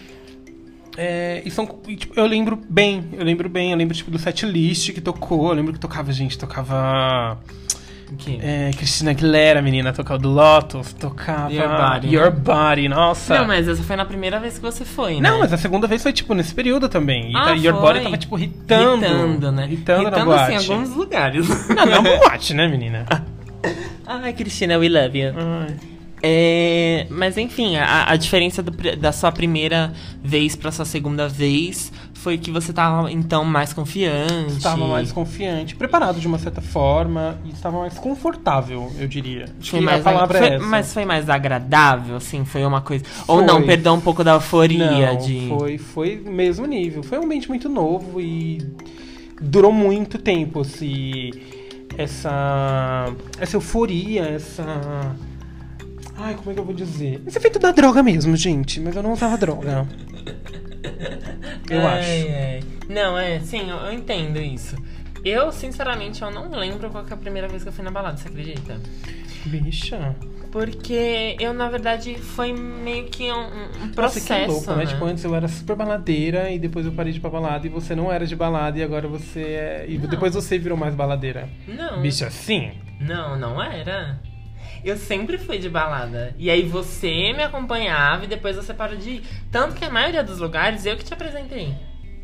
[0.98, 4.20] É, e são, e, tipo, eu lembro bem, eu lembro bem, eu lembro tipo do
[4.20, 7.38] set list que tocou, eu lembro que tocava, gente, tocava
[8.42, 12.14] é, Cristina Aguilera, menina, tocava do Lotus, tocava Your Body, né?
[12.14, 13.40] Your Body, nossa.
[13.40, 15.30] Não, mas essa foi na primeira vez que você foi, né?
[15.30, 17.32] Não, mas a segunda vez foi, tipo, nesse período também.
[17.32, 17.82] E Ah, Your foi.
[17.82, 19.06] Body tava, tipo, hitando.
[19.06, 19.68] Irritando, né?
[19.72, 20.56] Hitando, na Irritando, boate.
[20.56, 21.48] assim, em alguns lugares.
[21.70, 23.06] Não, não é boate, né, menina?
[24.06, 25.34] Ai, Cristina, we love you.
[25.38, 25.91] Ai.
[26.24, 29.92] É, mas enfim, a, a diferença do da sua primeira
[30.24, 34.54] vez pra sua segunda vez foi que você tava então mais confiante.
[34.58, 39.48] Estava mais confiante, preparado de uma certa forma e estava mais confortável, eu diria.
[39.60, 40.66] Foi que mais a palavra foi- é essa.
[40.66, 43.04] Mas foi mais agradável, assim, foi uma coisa.
[43.28, 43.46] Ou Foi.
[43.48, 45.48] não, perdão um pouco da euforia Não, de.
[45.58, 47.02] foi, foi mesmo nível.
[47.02, 48.60] Foi um ambiente muito novo e
[49.42, 51.32] durou muito tempo esse,
[51.98, 53.08] essa,
[53.40, 55.16] essa euforia, essa...
[56.24, 57.22] Ai, como é que eu vou dizer?
[57.26, 58.80] Esse efeito da droga mesmo, gente.
[58.80, 59.88] Mas eu não usava droga.
[61.70, 62.30] Eu Ai, acho.
[62.30, 62.64] ai.
[62.90, 64.76] Não, é, sim, eu, eu entendo isso.
[65.24, 67.92] Eu, sinceramente, eu não lembro qual que é a primeira vez que eu fui na
[67.92, 68.80] balada, você acredita?
[69.46, 70.16] Bicha.
[70.52, 74.78] Porque eu, na verdade, foi meio que um, um Nossa, processo, que louco, né?
[74.78, 74.86] né?
[74.88, 77.70] Tipo, antes eu era super baladeira e depois eu parei de ir pra balada e
[77.70, 79.86] você não era de balada e agora você é...
[79.88, 80.08] E Não.
[80.10, 81.48] depois você virou mais baladeira.
[81.68, 82.72] Não, Bicha, sim.
[83.00, 84.20] não, não era.
[84.84, 86.36] Eu sempre fui de balada.
[86.38, 89.24] E aí você me acompanhava e depois você parou de ir.
[89.52, 91.76] Tanto que a maioria dos lugares eu que te apresentei.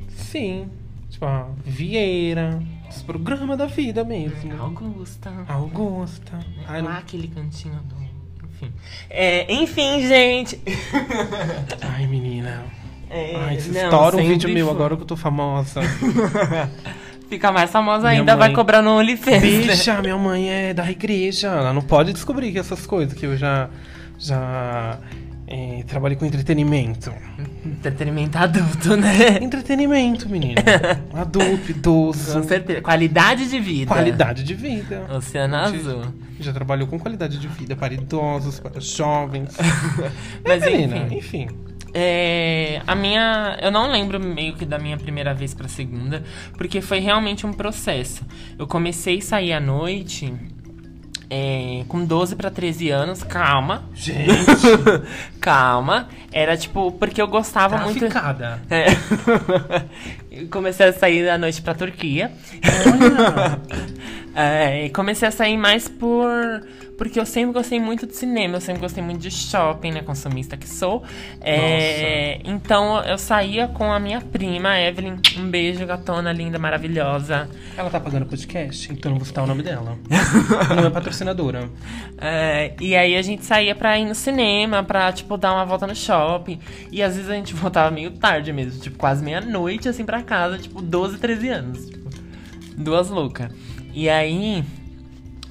[0.09, 0.69] Sim.
[1.09, 2.59] Tipo, a Vieira.
[2.89, 4.61] Os programas da vida mesmo.
[4.61, 5.31] Augusta.
[5.47, 6.39] Augusta.
[6.65, 6.89] Ai, não...
[6.89, 7.95] Lá aquele cantinho do.
[8.47, 8.73] Enfim.
[9.09, 10.59] É, enfim, gente.
[11.81, 12.63] Ai menina.
[13.09, 14.75] É, Ai, não, estoura um vídeo meu foi.
[14.75, 15.81] agora que eu tô famosa.
[17.29, 19.41] Fica mais famosa ainda, vai mãe- cobrar no OnlyFans.
[19.43, 19.61] né?
[19.67, 21.47] Bicha, minha mãe é da igreja.
[21.49, 23.69] Ela não pode descobrir que essas coisas que eu já.
[24.19, 24.97] Já.
[25.45, 27.13] é, trabalhei com entretenimento.
[27.65, 29.37] Entretenimento adulto, né?
[29.41, 30.61] Entretenimento, menina.
[31.13, 32.33] Adulto, idoso.
[32.33, 32.81] Com certeza.
[32.81, 33.93] Qualidade de vida.
[33.93, 35.05] Qualidade de vida.
[35.15, 36.01] Oceano Azul.
[36.39, 39.55] Já trabalhou com qualidade de vida para idosos, para jovens.
[40.45, 41.17] Mas é, menina, enfim.
[41.17, 41.49] enfim.
[41.93, 43.57] É, a minha.
[43.61, 46.23] Eu não lembro meio que da minha primeira vez pra segunda,
[46.57, 48.25] porque foi realmente um processo.
[48.57, 50.33] Eu comecei a sair à noite
[51.29, 53.83] é, com 12 pra 13 anos, calma.
[53.93, 54.27] Gente,
[55.41, 56.07] calma.
[56.31, 57.99] Era tipo, porque eu gostava muito.
[57.99, 58.61] traficada.
[58.69, 58.85] É.
[60.45, 62.31] Comecei a sair à noite pra Turquia.
[64.39, 66.29] É, e comecei a sair mais por.
[66.95, 70.01] Porque eu sempre gostei muito de cinema, eu sempre gostei muito de shopping, né?
[70.01, 71.03] Consumista que sou.
[71.41, 75.15] É, então eu saía com a minha prima, Evelyn.
[75.37, 77.49] Um beijo, gatona, linda, maravilhosa.
[77.75, 79.97] Ela tá pagando podcast, então não vou citar o nome dela.
[80.69, 81.69] Ela não é patrocinadora.
[82.19, 85.85] É, e aí a gente saía pra ir no cinema, pra, tipo, dar uma volta
[85.85, 86.59] no shopping.
[86.91, 90.57] E às vezes a gente voltava meio tarde mesmo, tipo, quase meia-noite, assim, pra casa,
[90.59, 91.85] tipo, 12, 13 anos.
[91.89, 92.09] Tipo,
[92.77, 93.51] duas loucas.
[93.93, 94.63] E aí,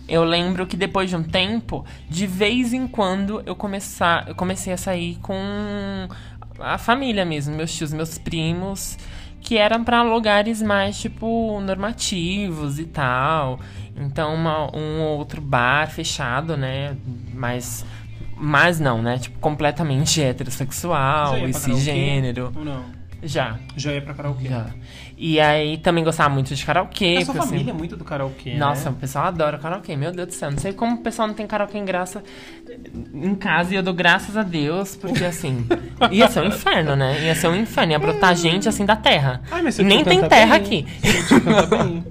[0.09, 4.73] eu lembro que depois de um tempo, de vez em quando, eu, começar, eu comecei
[4.73, 6.09] a sair com
[6.61, 8.97] a família mesmo, meus tios, meus primos,
[9.41, 13.59] que eram pra lugares mais, tipo, normativos e tal.
[13.97, 16.97] Então, uma- um outro bar fechado, né?
[17.35, 17.85] Mas.
[18.39, 19.19] Mas não, né?
[19.19, 22.53] Tipo, completamente heterossexual e pra karaokê cisgênero.
[22.55, 22.85] Ou não?
[23.23, 24.49] Já, Já ia pra karaokê.
[24.49, 24.67] já.
[25.19, 27.17] E aí também gostava muito de karaokê.
[27.19, 28.97] A sua assim, família é muito do karaokê, Nossa, né?
[28.97, 30.51] o pessoal adora karaokê, meu Deus do céu.
[30.51, 32.23] Não sei como o pessoal não tem karaokê em graça
[33.15, 35.67] em casa e eu dou graças a Deus, porque assim,
[36.13, 37.25] ia ser um inferno, né?
[37.25, 39.41] Ia ser um inferno, ia brotar gente assim da terra.
[39.51, 40.67] Ai, mas você nem tem terra bem.
[40.67, 40.87] aqui.
[41.71, 42.05] Bem.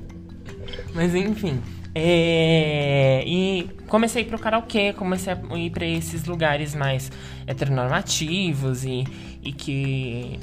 [0.96, 1.60] Mas enfim.
[1.94, 7.12] é, E comecei a ir pro karaokê, comecei a ir pra esses lugares mais
[7.46, 9.04] heteronormativos e,
[9.45, 10.39] e que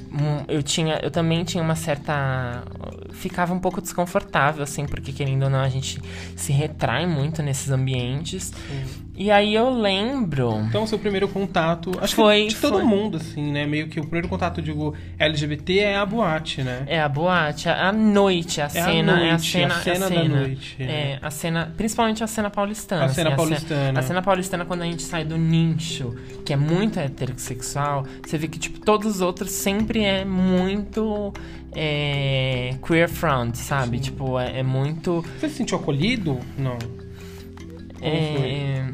[0.49, 1.01] eu tinha.
[1.03, 2.63] Eu também tinha uma certa.
[3.11, 6.01] Ficava um pouco desconfortável, assim, porque querendo ou não, a gente
[6.37, 8.53] se retrai muito nesses ambientes.
[9.15, 10.65] E aí eu lembro.
[10.69, 12.85] Então, seu primeiro contato, acho Foi- que de todo foi.
[12.85, 13.67] mundo, assim, né?
[13.67, 16.85] Meio que o primeiro contato, digo, LGBT é a boate, né?
[16.87, 19.81] É a boate, a a noite, a É a cena, é a noite, cena, a
[19.81, 21.19] cena da noite, É, né?
[21.21, 23.05] a cena, principalmente a cena paulistana.
[23.05, 23.99] A cena assim, paulistana.
[23.99, 28.49] A cena paulistana, quando a gente sai do nicho, que é muito heterossexual, você vê
[28.49, 31.33] que, tipo, todos os outros sempre é muito
[31.75, 33.99] é, queer front, sabe?
[33.99, 35.25] Tipo, é, é muito.
[35.41, 36.39] Você se sentiu acolhido?
[36.59, 36.77] Não.
[38.03, 38.85] É,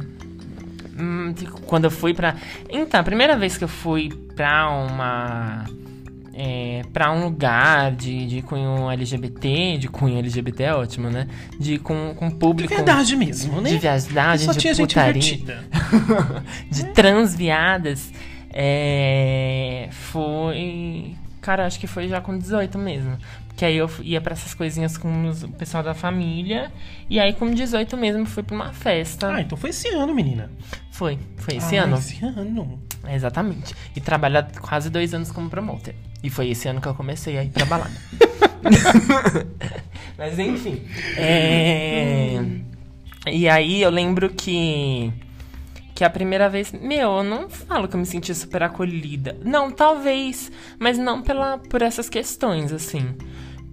[0.96, 1.34] hum,
[1.66, 2.36] quando eu fui pra.
[2.70, 5.64] Então, a primeira vez que eu fui pra uma.
[6.32, 11.26] É, pra um lugar de, de cunho LGBT, de cunho LGBT é ótimo, né?
[11.58, 12.72] De com, com De público.
[12.72, 13.70] verdade mesmo, né?
[13.70, 13.80] De
[14.44, 15.64] Só de tinha gente putaria, invertida.
[16.70, 18.12] de transviadas.
[18.60, 21.14] É, foi.
[21.40, 23.16] Cara, acho que foi já com 18 mesmo.
[23.56, 26.72] Que aí eu ia pra essas coisinhas com o pessoal da família.
[27.08, 29.32] E aí com 18 mesmo fui pra uma festa.
[29.32, 30.50] Ah, então foi esse ano, menina.
[30.90, 31.96] Foi, foi esse Ah, ano.
[31.98, 32.80] Esse ano.
[33.04, 33.74] É, Exatamente.
[33.94, 35.94] E trabalhar quase dois anos como promoter.
[36.22, 37.92] E foi esse ano que eu comecei a ir pra balada.
[40.18, 40.82] Mas enfim.
[41.16, 42.42] É...
[43.30, 45.12] E aí eu lembro que.
[45.98, 46.70] Que a primeira vez.
[46.70, 49.36] Meu, eu não falo que eu me senti super acolhida.
[49.44, 50.48] Não, talvez.
[50.78, 53.16] Mas não pela, por essas questões, assim.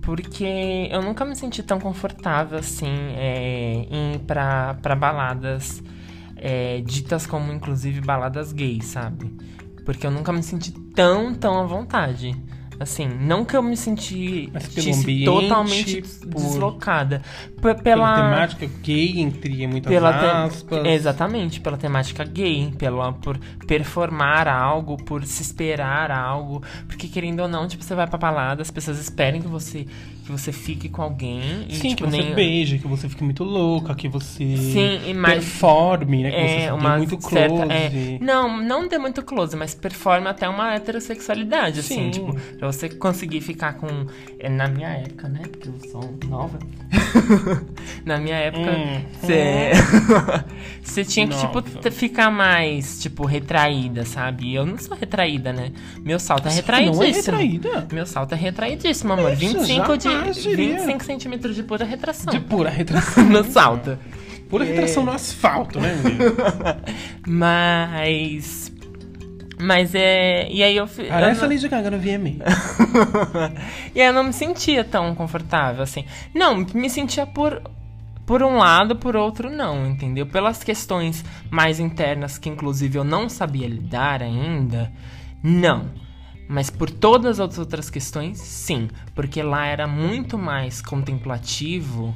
[0.02, 5.84] Porque eu nunca me senti tão confortável, assim, é, em ir pra, pra baladas
[6.36, 9.32] é, ditas como, inclusive, baladas gays, sabe?
[9.86, 12.36] Porque eu nunca me senti tão, tão à vontade.
[12.80, 17.22] Assim, não que eu me senti Mas ambiente, totalmente por- deslocada.
[17.62, 20.86] Pela pela, temática gay, entre muitas pela aspas.
[20.86, 26.62] Exatamente, pela temática gay, pela, por performar algo, por se esperar algo.
[26.88, 29.86] Porque querendo ou não, tipo, você vai pra balada, as pessoas esperam que você,
[30.26, 31.66] que você fique com alguém.
[31.70, 32.34] E, Sim, tipo, que você nem...
[32.36, 36.32] beije, que você fique muito louca, que você Sim, mais- performe, né?
[36.32, 37.34] Que você É, se dê uma muito close.
[37.34, 37.74] certa.
[37.74, 42.12] é, não, não dê muito close, mas performa até uma heterossexualidade, assim, Sim.
[42.12, 43.88] tipo, pra você conseguir ficar com.
[44.39, 45.41] é, Na minha época, né?
[45.51, 46.58] Porque eu sou nova.
[48.06, 48.71] na minha época,
[49.21, 49.71] você.
[50.84, 51.69] Você tinha que, tipo, Nova.
[51.82, 54.54] t- ficar mais, tipo, retraída, sabe?
[54.54, 55.71] Eu não sou retraída, né?
[56.04, 56.95] Meu salto é Você retraidíssimo.
[57.04, 57.88] não é retraída?
[57.91, 59.34] Meu salto é retraidíssimo, amor.
[59.34, 60.75] Isso, 25, jamais de, diria.
[60.78, 62.32] 25 centímetros de pura retração.
[62.34, 63.23] De pura retração.
[63.25, 63.97] no salto.
[64.49, 66.36] Pura retração no asfalto, né, menino?
[67.28, 68.64] Mas.
[69.60, 70.48] Mas é.
[70.52, 70.86] E aí eu.
[70.88, 72.44] fi- eu Parece a não- Lady Gaga no VMA.
[73.96, 76.06] e aí eu não me sentia tão confortável assim.
[76.34, 77.62] Não, me sentia por.
[78.26, 80.26] Por um lado, por outro não, entendeu?
[80.26, 84.91] Pelas questões mais internas que inclusive eu não sabia lidar ainda,
[85.44, 85.91] não.
[86.50, 88.89] Mas por todas as outras questões, sim.
[89.13, 92.15] Porque lá era muito mais contemplativo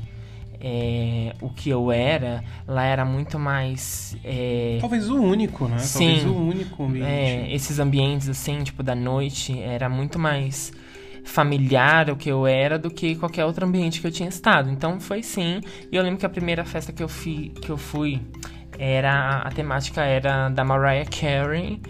[0.61, 2.43] é, o que eu era.
[2.67, 4.15] Lá era muito mais.
[4.23, 5.79] é, Talvez o único, né?
[5.79, 6.05] Sim.
[6.05, 7.07] Talvez o único ambiente.
[7.07, 10.71] é, esses ambientes assim, tipo da noite, era muito mais
[11.23, 14.69] familiar o que eu era do que qualquer outro ambiente que eu tinha estado.
[14.69, 15.61] Então foi sim.
[15.91, 18.19] E eu lembro que a primeira festa que eu fui, que eu fui
[18.77, 21.81] era a temática era da Mariah Carey.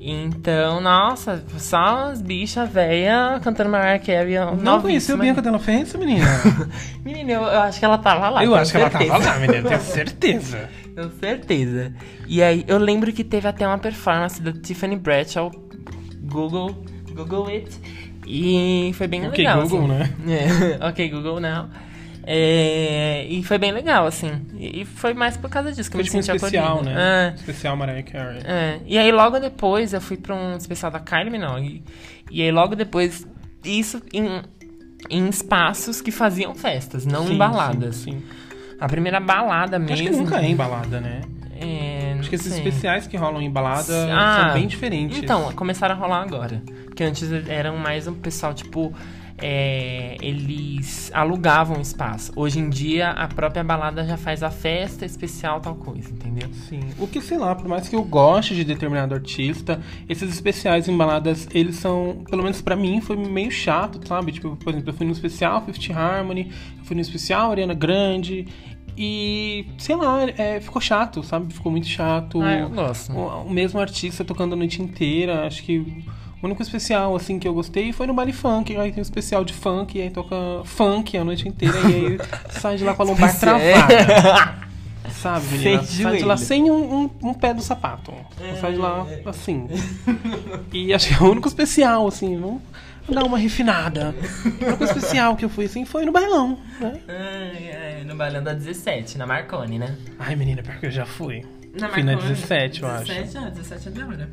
[0.00, 4.34] Então, nossa, só as bichas velhas cantando Mariah Carey.
[4.36, 5.18] Não conheceu novíssima.
[5.24, 6.24] Bianca Della Fence, menina?
[7.04, 8.44] Menina, eu, eu acho que ela tava lá.
[8.44, 9.12] Eu tenho acho que ela certeza.
[9.12, 9.68] tava lá, menina.
[9.68, 10.68] Tenho certeza.
[10.94, 11.92] Com certeza.
[12.26, 15.50] E aí, eu lembro que teve até uma performance da Tiffany Bradshaw.
[16.22, 17.68] Google, Google it.
[18.26, 19.62] E foi bem Ok, legal.
[19.62, 20.12] Google, assim.
[20.26, 20.78] né?
[20.80, 21.68] É, ok, Google não.
[22.30, 24.30] É, e foi bem legal, assim.
[24.58, 26.74] E e foi mais por causa disso que Foi eu tipo me um senti especial,
[26.76, 26.94] acolhida.
[26.94, 27.28] né?
[27.32, 27.34] É.
[27.34, 28.42] Especial Mariah Carey.
[28.44, 31.82] É, e aí logo depois eu fui pra um especial da Kylie Minogue.
[32.30, 33.26] E aí logo depois,
[33.64, 34.42] isso em,
[35.08, 37.96] em espaços que faziam festas, não Sim, em baladas.
[37.96, 38.22] Sim, sim.
[38.78, 39.94] A primeira balada mesmo.
[39.94, 41.22] Acho que nunca é em balada, né?
[41.60, 42.62] É, Acho que esses sei.
[42.62, 45.18] especiais que rolam em balada Ah, são bem diferentes.
[45.18, 46.62] Então, começaram a rolar agora.
[46.84, 48.94] Porque antes eram mais um pessoal, tipo,
[49.40, 52.32] é, eles alugavam espaço.
[52.34, 56.48] Hoje em dia, a própria balada já faz a festa especial, tal coisa, entendeu?
[56.52, 56.80] Sim.
[56.98, 60.96] O que, sei lá, por mais que eu goste de determinado artista, esses especiais em
[60.96, 64.32] baladas, eles são, pelo menos pra mim, foi meio chato, sabe?
[64.32, 68.46] Tipo, por exemplo, eu fui no especial Fifth Harmony, eu fui no especial Ariana Grande,
[69.00, 71.54] e, sei lá, é, ficou chato, sabe?
[71.54, 72.42] Ficou muito chato.
[72.42, 73.12] Ah, eu gosto.
[73.12, 76.04] O, o mesmo artista tocando a noite inteira, acho que
[76.42, 78.76] o único especial, assim, que eu gostei foi no baile funk.
[78.76, 82.18] Aí tem um especial de funk, e aí toca funk a noite inteira, e aí
[82.60, 84.68] sai de lá com a lombar travada.
[85.10, 85.82] Sabe, menina?
[85.82, 88.12] Sem sai de lá sem um, um, um pé do sapato.
[88.60, 89.66] Sai de lá assim.
[90.72, 92.62] E acho que é o único especial, assim, vamos
[93.08, 94.14] dar uma refinada.
[94.44, 97.00] O único especial que eu fui, assim, foi no bailão, né?
[97.08, 99.96] Ai, ai, no bailão da 17, na Marconi, né?
[100.18, 101.44] Ai, menina, pior que eu já fui.
[101.78, 103.12] Na Fui na Marconi, 17, eu acho.
[103.12, 104.30] 17, ah, 17 é da hora.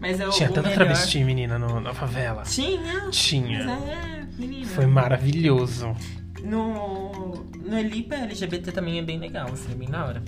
[0.00, 0.74] Mas é Tinha tanta melhor...
[0.76, 2.42] travesti, menina, no- na favela.
[2.44, 3.10] Tinha.
[3.10, 3.64] Tinha.
[3.64, 4.66] Mas é, menina.
[4.66, 5.94] Foi maravilhoso.
[6.42, 10.22] No, no Elipa LGBT também é bem legal, assim, é bem da hora.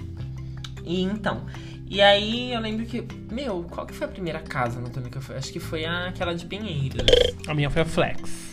[0.85, 1.47] E então,
[1.89, 5.23] e aí eu lembro que, meu, qual que foi a primeira casa no que eu
[5.23, 5.37] fui?
[5.37, 7.07] Acho que foi a- aquela de Pinheiros.
[7.49, 8.53] A minha foi a Flex.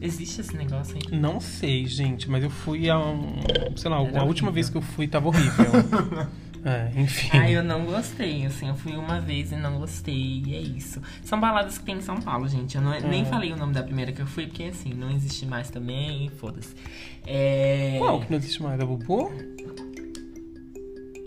[0.00, 1.16] Existe esse negócio aí?
[1.18, 3.36] Não sei, gente, mas eu fui a um.
[3.76, 4.52] Sei lá, Era a última horrível.
[4.52, 5.66] vez que eu fui tava horrível.
[6.64, 7.30] é, enfim.
[7.38, 11.00] Ah, eu não gostei, assim, eu fui uma vez e não gostei, e é isso.
[11.24, 12.76] São baladas que tem em São Paulo, gente.
[12.76, 15.46] Eu não, nem falei o nome da primeira que eu fui, porque assim, não existe
[15.46, 16.74] mais também, foda-se.
[17.26, 17.96] É.
[17.98, 18.80] Qual que não existe mais?
[18.80, 19.32] A Bubu?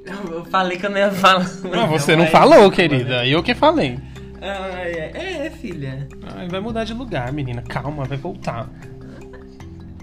[0.05, 1.45] Eu falei que eu não ia falar.
[1.63, 3.25] Não, você não mas- falou, querida.
[3.25, 3.97] Eu que falei.
[4.41, 6.07] Ai, é, é, filha.
[6.35, 7.61] Ai, vai mudar de lugar, menina.
[7.61, 8.69] Calma, vai voltar.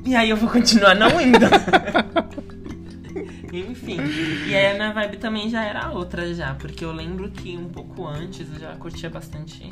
[0.05, 1.47] E aí eu vou continuar não indo.
[3.53, 3.99] Enfim.
[4.49, 7.69] E aí a minha vibe também já era outra já, porque eu lembro que um
[7.69, 9.69] pouco antes eu já curtia bastante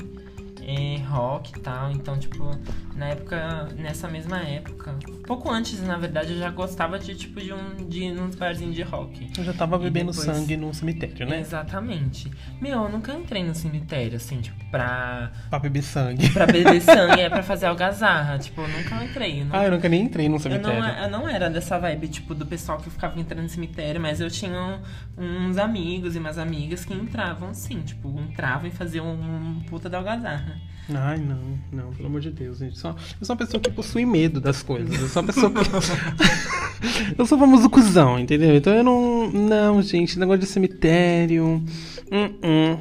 [0.69, 1.91] é, rock e tal.
[1.91, 2.51] Então, tipo,
[2.95, 4.95] na época, nessa mesma época.
[5.27, 8.75] Pouco antes, na verdade, eu já gostava de, tipo, de um de ir nos barzinhos
[8.75, 9.31] de rock.
[9.39, 11.41] Eu já tava bebendo depois- sangue no cemitério, né?
[11.41, 12.31] Exatamente.
[12.61, 16.29] Meu, eu nunca entrei no cemitério, assim, tipo, pra, Pra beber sangue.
[16.31, 18.39] pra beber sangue, é pra fazer algazarra.
[18.39, 19.41] Tipo, eu nunca entrei.
[19.41, 20.81] eu não- Ah, eu nunca nem entrei no Eu cemitério.
[20.81, 24.21] não, eu não era dessa vibe, tipo, do pessoal que ficava entrando no cemitério, mas
[24.21, 24.81] eu tinha
[25.17, 29.99] uns amigos e umas amigas que entravam, sim, tipo, entravam e faziam um puta da
[29.99, 30.58] algazarra.
[30.94, 31.38] Ai, não,
[31.71, 32.79] não, pelo amor de Deus, gente.
[32.79, 32.90] Só,
[33.21, 34.99] eu sou uma pessoa que possui medo das coisas.
[34.99, 35.61] Eu sou uma pessoa que.
[37.18, 38.57] eu sou o famoso cuzão, entendeu?
[38.57, 39.31] Então eu não.
[39.31, 41.62] Não, gente, negócio de cemitério.
[42.11, 42.79] Hum, hum.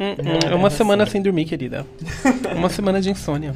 [0.00, 0.14] Hum.
[0.50, 1.86] É uma é semana sem dormir, querida.
[2.54, 3.54] Uma semana de insônia.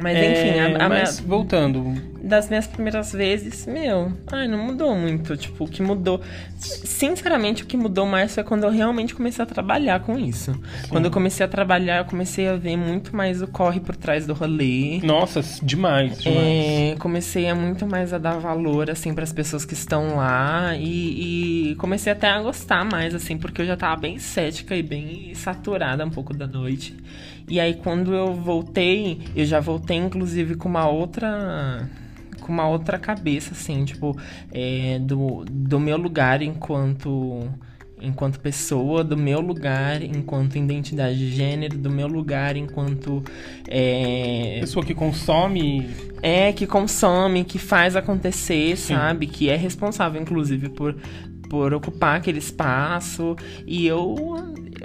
[0.00, 1.94] Mas É, enfim, a, a mas minha- voltando.
[2.28, 5.36] Das minhas primeiras vezes, meu, ai, não mudou muito.
[5.36, 6.20] Tipo, o que mudou.
[6.56, 10.58] Sinceramente, o que mudou mais foi quando eu realmente comecei a trabalhar com isso.
[10.88, 14.26] Quando eu comecei a trabalhar, eu comecei a ver muito mais o corre por trás
[14.26, 15.00] do rolê.
[15.02, 16.46] Nossa, demais, demais.
[16.46, 20.76] É, comecei a muito mais a dar valor, assim, para as pessoas que estão lá
[20.76, 24.82] e, e comecei até a gostar mais, assim, porque eu já tava bem cética e
[24.82, 26.94] bem saturada um pouco da noite.
[27.48, 31.88] E aí, quando eu voltei, eu já voltei, inclusive, com uma outra
[32.48, 34.18] com uma outra cabeça, assim, tipo,
[34.50, 37.46] é, do, do meu lugar enquanto
[38.00, 43.22] enquanto pessoa, do meu lugar enquanto identidade de gênero, do meu lugar enquanto
[43.66, 45.88] é, Pessoa que consome.
[46.22, 48.94] é, que consome, que faz acontecer, Sim.
[48.94, 49.26] sabe?
[49.26, 50.96] Que é responsável, inclusive, por,
[51.50, 53.34] por ocupar aquele espaço.
[53.66, 54.14] E eu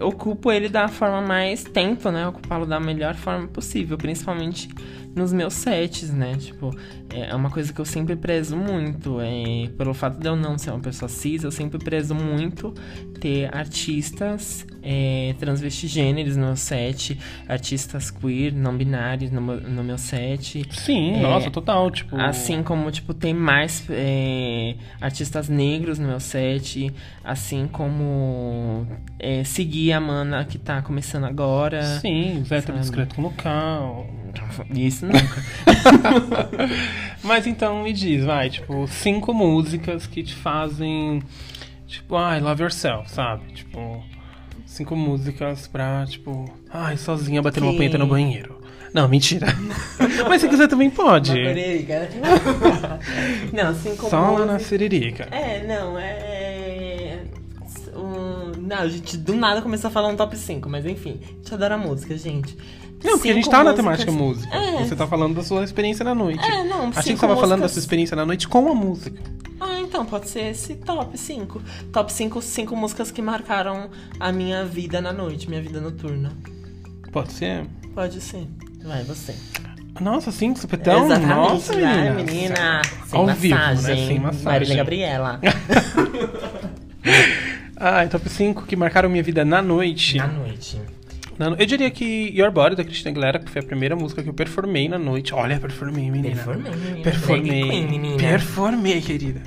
[0.01, 1.63] ocupo ele da forma mais.
[1.63, 2.27] Tento, né?
[2.27, 4.67] Ocupá-lo da melhor forma possível, principalmente
[5.15, 6.35] nos meus sets, né?
[6.37, 6.75] Tipo,
[7.09, 9.19] é uma coisa que eu sempre prezo muito.
[9.21, 12.73] É, pelo fato de eu não ser uma pessoa cis, eu sempre prezo muito
[13.19, 19.97] ter artistas é, transvestigêneros no meu set, artistas queer, não binários no, meu- no meu
[19.97, 20.65] set.
[20.71, 21.89] Sim, É, nossa, total.
[21.91, 22.17] Tipo.
[22.19, 26.91] Assim como, tipo, tem mais é, artistas negros no meu set.
[27.23, 28.85] Assim como
[29.19, 31.81] é, seguir a mana que tá começando agora.
[31.99, 34.05] Sim, os héteros discreto com local.
[34.73, 35.43] Isso nunca.
[37.23, 41.21] Mas então me diz, vai, tipo, cinco músicas que te fazem,
[41.87, 43.43] tipo, ai, love yourself, sabe?
[43.53, 44.03] Tipo,
[44.65, 48.61] cinco músicas pra, tipo, ai, sozinha bater uma Que- punheta no banheiro.
[48.93, 49.47] Não, mentira.
[50.29, 51.33] Mas se quiser também pode.
[53.51, 55.23] não, cinco Só lá na músicas- Siririca.
[55.31, 57.19] É, não, é.
[57.95, 58.51] Um...
[58.61, 61.53] Não, a gente do nada começou a falar um top 5, mas enfim, a gente
[61.53, 62.55] adora música, gente.
[63.03, 64.55] Não, porque a gente tá na músicas- temática música.
[64.55, 64.83] É.
[64.85, 66.43] Você tá falando da sua experiência na noite.
[66.45, 68.75] É, não, Achei que você tava falando da músicas- sua experiência na noite com a
[68.75, 69.21] música.
[69.59, 71.61] Ah, então pode ser esse top 5.
[71.91, 73.89] Top 5, cinco músicas que marcaram
[74.19, 76.31] a minha vida na noite, minha vida noturna.
[77.11, 77.65] Pode ser?
[77.93, 78.47] Pode ser.
[78.83, 79.35] Vai, você.
[80.01, 81.05] Nossa, sim, supetão?
[81.05, 82.13] Exatamente, Nossa, né, menina.
[82.23, 82.81] menina.
[83.05, 83.41] Sem Ao massagem.
[83.41, 84.07] vivo, né?
[84.07, 84.43] Sem massagem.
[84.45, 85.39] Marília Gabriela.
[87.75, 90.17] Ah, top 5 que marcaram minha vida na noite.
[90.17, 90.79] Na noite.
[91.57, 94.33] Eu diria que Your Body, da Christina Aguilera, que foi a primeira música que eu
[94.33, 95.33] performei na noite.
[95.33, 96.35] Olha, performei, menina.
[96.35, 97.03] Performei, menina.
[97.03, 97.63] Performei.
[97.63, 98.17] Queen, menina.
[98.17, 99.41] Performei, querida.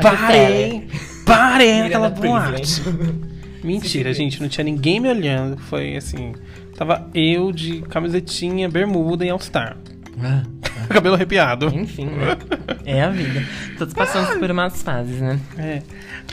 [0.00, 0.80] Parei.
[0.80, 1.24] Federer.
[1.26, 2.80] Parei naquela boate.
[2.80, 3.14] Prisley.
[3.64, 4.40] Mentira, gente.
[4.40, 5.56] Não tinha ninguém me olhando.
[5.56, 6.32] Foi assim...
[6.76, 9.76] Tava eu de camisetinha, bermuda e all-star.
[10.22, 10.42] Ah,
[10.88, 11.66] Cabelo arrepiado.
[11.68, 12.36] Enfim, né?
[12.84, 13.44] É a vida.
[13.78, 15.38] Todos passamos por umas fases, né?
[15.58, 15.82] É.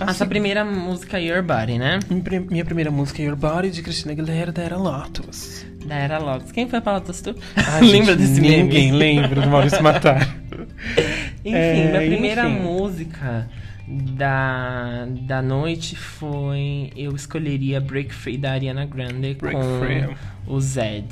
[0.08, 2.00] Essa primeira música, Your Body, né?
[2.10, 5.66] Minha pri- Minha primeira música, Your Body, de Christina Aguilera, da Era Lotus.
[5.86, 6.52] Da Era Lotus.
[6.52, 7.36] Quem foi pra Lotus tu?
[7.56, 8.98] Ai, Lembra gente, desse Ninguém meme?
[8.98, 10.22] lembra do Maurício Matar.
[11.44, 12.60] Enfim, É, minha primeira enfim.
[12.62, 13.48] música
[13.88, 16.92] da, da noite foi.
[16.96, 20.16] Eu escolheria Break Free da Ariana Grande Break com Free.
[20.48, 21.08] o Zed.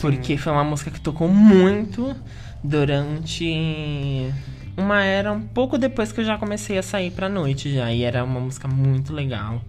[0.00, 2.14] Porque foi uma música que tocou muito
[2.62, 4.32] durante
[4.76, 7.92] uma era um pouco depois que eu já comecei a sair pra noite já.
[7.92, 9.62] E era uma música muito legal.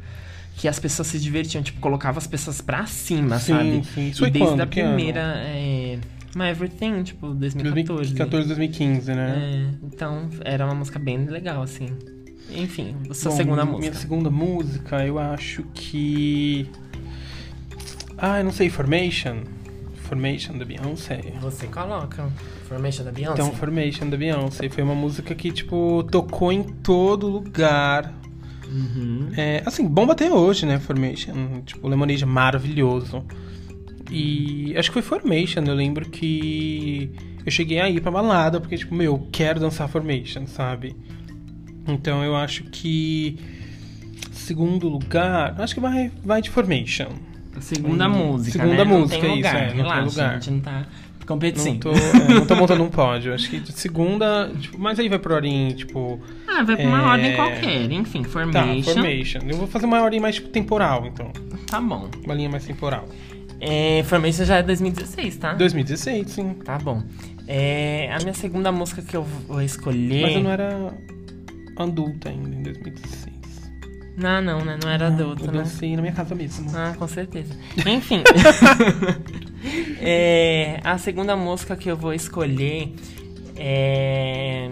[0.58, 3.84] Que as pessoas se divertiam, tipo, colocava as pessoas pra cima, Sim, sabe?
[3.93, 4.10] sim.
[4.10, 4.62] Isso e desde quando?
[4.62, 5.20] a primeira.
[5.45, 5.99] É,
[6.36, 8.14] My Everything, tipo, 2014.
[8.14, 9.36] 2014, 2015, né?
[9.38, 11.88] É, então era uma música bem legal, assim.
[12.53, 13.95] Enfim, sua Bom, segunda Minha música.
[13.97, 16.70] segunda música, eu acho que.
[18.18, 19.43] Ah, eu não sei, Formation.
[20.03, 21.22] Formation da Beyoncé.
[21.41, 22.30] Você coloca
[22.68, 23.34] Formation da Beyoncé?
[23.34, 24.70] Então, Formation da Beyoncé.
[24.70, 28.13] Foi uma música que, tipo, tocou em todo lugar.
[28.68, 29.30] Uhum.
[29.38, 30.80] É, assim, bomba até hoje, né?
[30.80, 31.61] Formation.
[31.66, 33.24] Tipo, Lemonade é maravilhoso.
[34.11, 35.63] E acho que foi Formation.
[35.66, 37.11] Eu lembro que
[37.45, 40.95] eu cheguei a ir pra balada, porque, tipo, meu, quero dançar Formation, sabe?
[41.88, 43.38] Então eu acho que.
[44.32, 47.07] Segundo lugar, acho que vai, vai de Formation.
[47.61, 48.91] Segunda Hum, música, segunda né?
[48.91, 50.30] música, não tem isso, lugar, é, não tem relaxa, lugar.
[50.30, 50.86] a gente não tá
[51.28, 51.80] Não competindo.
[51.80, 53.34] tô, é, não tô montando um pódio.
[53.34, 54.52] Acho que de segunda.
[54.60, 56.20] Tipo, mas aí vai por ordem, tipo.
[56.48, 57.06] Ah, vai pra uma É.
[57.06, 57.92] ordem qualquer.
[57.92, 58.94] Enfim, Tá, Formation.
[58.94, 59.40] Formation.
[59.48, 61.32] Eu vou fazer uma ordem mais tipo, temporal, então.
[61.68, 62.10] Tá bom.
[62.24, 63.06] Uma linha mais temporal.
[63.60, 65.54] É, Formation já é 2016, tá?
[65.54, 66.54] 2016, sim.
[66.64, 67.02] Tá bom.
[67.48, 70.22] É, a minha segunda música que eu vou escolher.
[70.24, 70.94] Mas eu não era
[71.78, 73.35] adulta ainda em 2016.
[74.18, 74.78] Não, não, né?
[74.82, 75.59] Não era adulto, Eu né?
[75.59, 76.72] dancei na minha casa mesmo.
[76.76, 77.53] Ah, com certeza.
[77.86, 78.24] Enfim.
[79.99, 82.93] É, a segunda música que eu vou escolher
[83.55, 84.70] é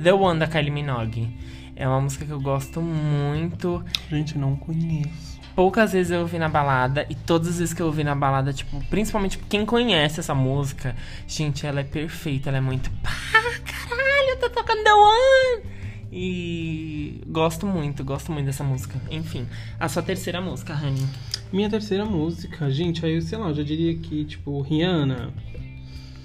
[0.00, 1.28] The One da Kylie Minogue.
[1.74, 3.84] É uma música que eu gosto muito.
[4.08, 5.38] Gente, eu não conheço.
[5.56, 8.52] Poucas vezes eu ouvi na balada e todas as vezes que eu ouvi na balada,
[8.52, 10.94] tipo, principalmente quem conhece essa música,
[11.26, 12.88] gente, ela é perfeita, ela é muito.
[13.02, 15.77] Pá, caralho, tá tocando The One!
[16.10, 19.00] E gosto muito, gosto muito dessa música.
[19.10, 19.46] Enfim,
[19.78, 21.06] a sua terceira música, Honey.
[21.52, 25.32] Minha terceira música, gente, aí eu sei lá, eu já diria que, tipo, Rihanna.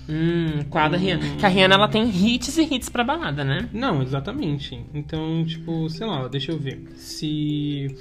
[0.08, 1.38] Hum, qual da Rihanna?
[1.38, 3.70] Que a Rihanna, ela tem hits e hits pra balada, né?
[3.72, 4.80] Não, exatamente.
[4.94, 6.82] Então, tipo, sei lá, deixa eu ver.
[6.96, 7.96] Se.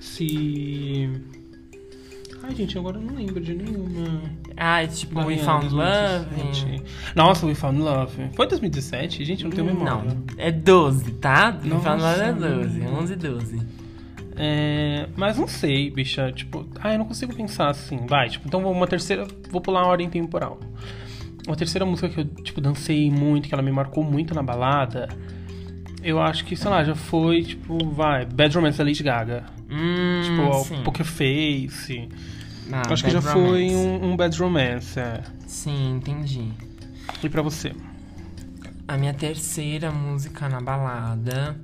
[0.00, 1.08] Se.
[2.46, 4.20] Ai, gente, agora eu não lembro de nenhuma.
[4.54, 6.26] Ah, é tipo We Found Love.
[6.42, 6.82] 2017.
[7.16, 8.28] Nossa, We Found Love.
[8.34, 9.24] Foi 2017?
[9.24, 9.94] Gente, eu não tenho memória.
[9.94, 11.58] Não, é 12, tá?
[11.62, 12.94] We Nossa, Found Love é 12, não.
[12.98, 13.62] 11 e 12.
[14.36, 16.30] É, mas não sei, bicha.
[16.32, 18.04] Tipo, ah, eu não consigo pensar assim.
[18.06, 19.26] Vai, tipo, então uma terceira.
[19.50, 20.60] Vou pular a ordem temporal.
[21.46, 25.08] Uma terceira música que eu, tipo, dancei muito, que ela me marcou muito na balada.
[26.02, 29.44] Eu acho que, sei lá, já foi, tipo, vai, Bad Romance da Lady Gaga.
[29.70, 30.82] Hum, tipo, sim.
[30.82, 32.08] Poker Face.
[32.72, 33.74] Ah, acho que já foi Romance.
[33.74, 34.98] um, um Bad Romance.
[34.98, 35.20] É.
[35.46, 36.48] Sim, entendi.
[37.22, 37.72] E pra você?
[38.86, 41.56] A minha terceira música na balada,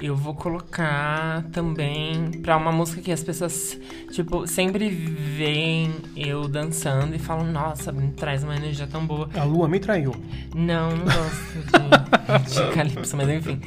[0.00, 3.78] eu vou colocar também pra uma música que as pessoas,
[4.12, 9.28] tipo, sempre veem eu dançando e falam, nossa, me traz uma energia tão boa.
[9.34, 10.14] A Lua me traiu.
[10.54, 13.60] Não, não gosto de, de Calypso, mas enfim.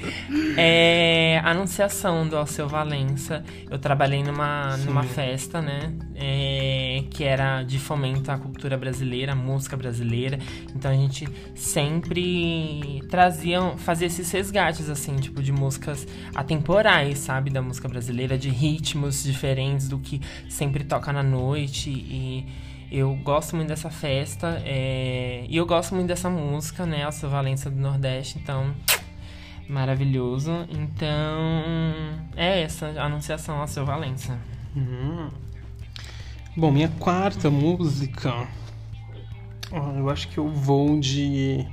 [0.57, 3.43] É Anunciação do Alceu Valença.
[3.69, 4.85] Eu trabalhei numa, Sim.
[4.85, 5.93] numa festa, né?
[6.25, 10.39] É, que era de fomento à cultura brasileira, à música brasileira.
[10.73, 17.49] Então a gente sempre trazia, fazia esses resgates, assim, tipo, de músicas atemporais, sabe?
[17.49, 21.89] Da música brasileira, de ritmos diferentes do que sempre toca na noite.
[21.89, 22.45] E
[22.89, 27.03] eu gosto muito dessa festa é, e eu gosto muito dessa música, né?
[27.03, 28.73] Alceu Valença do Nordeste, então
[29.67, 30.51] maravilhoso.
[30.69, 31.93] Então
[32.37, 34.39] é essa a anunciação Alceu Valença.
[34.73, 35.27] Hum.
[36.55, 38.47] Bom, minha quarta música.
[39.97, 41.65] eu acho que eu vou de.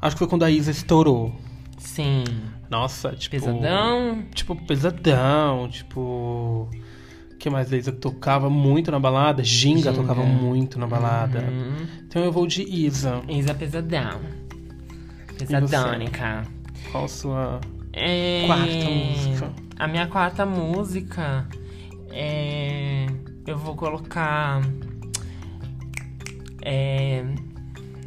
[0.00, 1.34] Acho que foi quando a Isa estourou.
[1.78, 2.24] Sim.
[2.68, 3.36] Nossa, tipo.
[3.36, 4.22] Pesadão.
[4.34, 6.68] Tipo, pesadão, tipo.
[7.38, 9.42] que mais Laser tocava muito na balada?
[9.42, 9.92] Ginga, Ginga.
[9.94, 11.40] tocava muito na balada.
[11.40, 11.86] Uhum.
[12.06, 13.22] Então eu vou de Isa.
[13.28, 14.20] Isa Pesadão.
[15.38, 16.44] Pesadônica.
[16.92, 17.60] Qual a sua
[17.94, 18.44] É...
[18.46, 19.50] quarta música?
[19.78, 21.46] A minha quarta música
[22.10, 22.99] é.
[23.50, 24.62] Eu vou colocar.
[26.62, 27.24] É.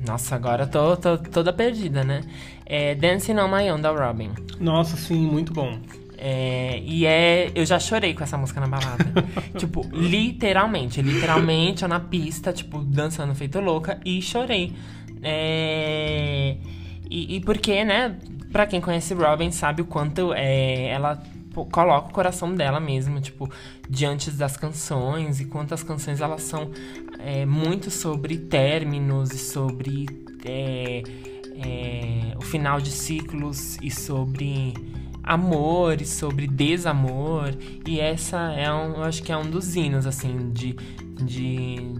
[0.07, 2.21] Nossa, agora eu tô, tô toda perdida, né?
[2.65, 4.31] É Dancing on My Own da Robin.
[4.57, 5.77] Nossa, sim, muito bom.
[6.17, 7.51] É, e é.
[7.53, 9.03] Eu já chorei com essa música na balada.
[9.59, 11.01] tipo, literalmente.
[11.01, 14.71] Literalmente, eu na pista, tipo, dançando feito louca e chorei.
[15.21, 16.55] É,
[17.09, 18.17] e, e porque, né?
[18.49, 21.21] Pra quem conhece Robin, sabe o quanto é, ela
[21.53, 23.49] pô, coloca o coração dela mesmo, tipo,
[23.87, 26.71] diante das canções e quantas canções elas são
[27.19, 30.07] é, muito sobre términos e sobre
[30.43, 31.03] é,
[31.55, 34.73] é, o final de ciclos e sobre
[35.23, 37.55] amor e sobre desamor
[37.87, 40.73] e essa é um, eu acho que é um dos hinos assim de,
[41.23, 41.93] de,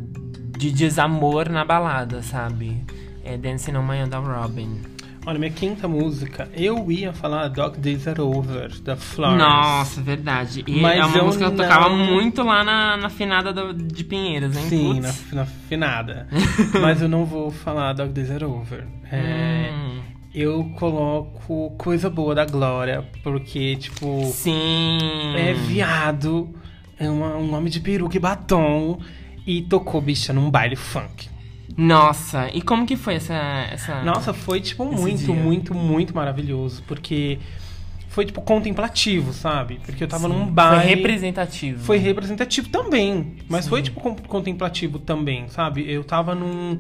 [0.58, 2.84] de desamor na balada, sabe?
[3.24, 4.93] É Dancing on My Own da Robin.
[5.26, 9.38] Olha, minha quinta música, eu ia falar Dog Days Are Over, da Florence.
[9.38, 10.66] Nossa, verdade.
[10.68, 13.54] E Mas é uma eu música que eu não- tocava muito lá na, na finada
[13.54, 14.64] do- de Pinheiros, hein?
[14.68, 16.28] Sim, na, na finada.
[16.82, 18.86] Mas eu não vou falar Dog Days Are Over.
[19.10, 20.02] É, Hum,
[20.36, 24.98] Eu coloco Coisa Boa da Glória, porque, tipo, sim.
[25.38, 26.54] é viado,
[27.00, 29.00] é uma- um homem de peruca e batom,
[29.48, 31.30] e tocou bicha num baile funk.
[31.76, 33.34] Nossa, e como que foi essa.
[33.72, 34.04] essa...
[34.04, 35.34] Nossa, foi, tipo, muito, dia.
[35.34, 37.40] muito, muito maravilhoso, porque
[38.10, 39.80] foi, tipo, contemplativo, sabe?
[39.84, 40.82] Porque eu tava Sim, num baile...
[40.82, 41.84] Foi representativo.
[41.84, 43.70] Foi representativo também, mas Sim.
[43.72, 45.92] foi, tipo, contemplativo também, sabe?
[45.92, 46.78] Eu tava num,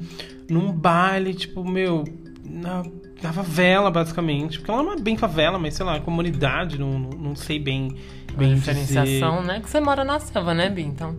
[0.47, 2.03] num baile, tipo, meu,
[2.45, 2.83] na,
[3.19, 4.59] na favela, basicamente.
[4.59, 7.95] Porque ela não é bem favela, mas, sei lá, comunidade, não, não, não sei bem,
[8.37, 9.59] bem diferenciação, né?
[9.59, 10.83] Que você mora na selva, né, Bi?
[10.83, 11.17] Então.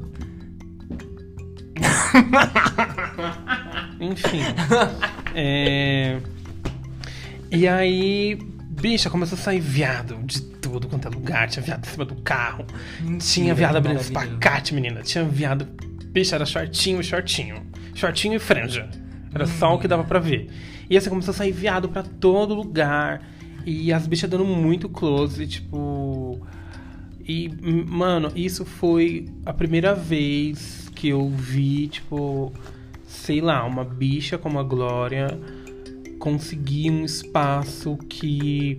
[4.12, 4.40] Enfim.
[5.34, 6.18] é...
[7.50, 8.38] E aí,
[8.68, 11.48] bicha, começou a sair viado de tudo quanto é lugar.
[11.48, 12.66] Tinha viado em cima do carro.
[13.18, 15.02] Tinha viado abrindo pacates, menina.
[15.02, 15.66] Tinha viado.
[16.06, 17.62] Bicha, era shortinho e shortinho.
[17.94, 18.88] Shortinho e franja.
[19.32, 20.50] Era só o que dava pra ver.
[20.88, 23.22] E assim, começou a sair viado pra todo lugar.
[23.66, 26.40] E as bichas dando muito close, tipo.
[27.26, 27.48] E,
[27.86, 32.52] mano, isso foi a primeira vez que eu vi, tipo,
[33.14, 35.38] sei lá, uma bicha como a Glória
[36.18, 38.76] conseguir um espaço que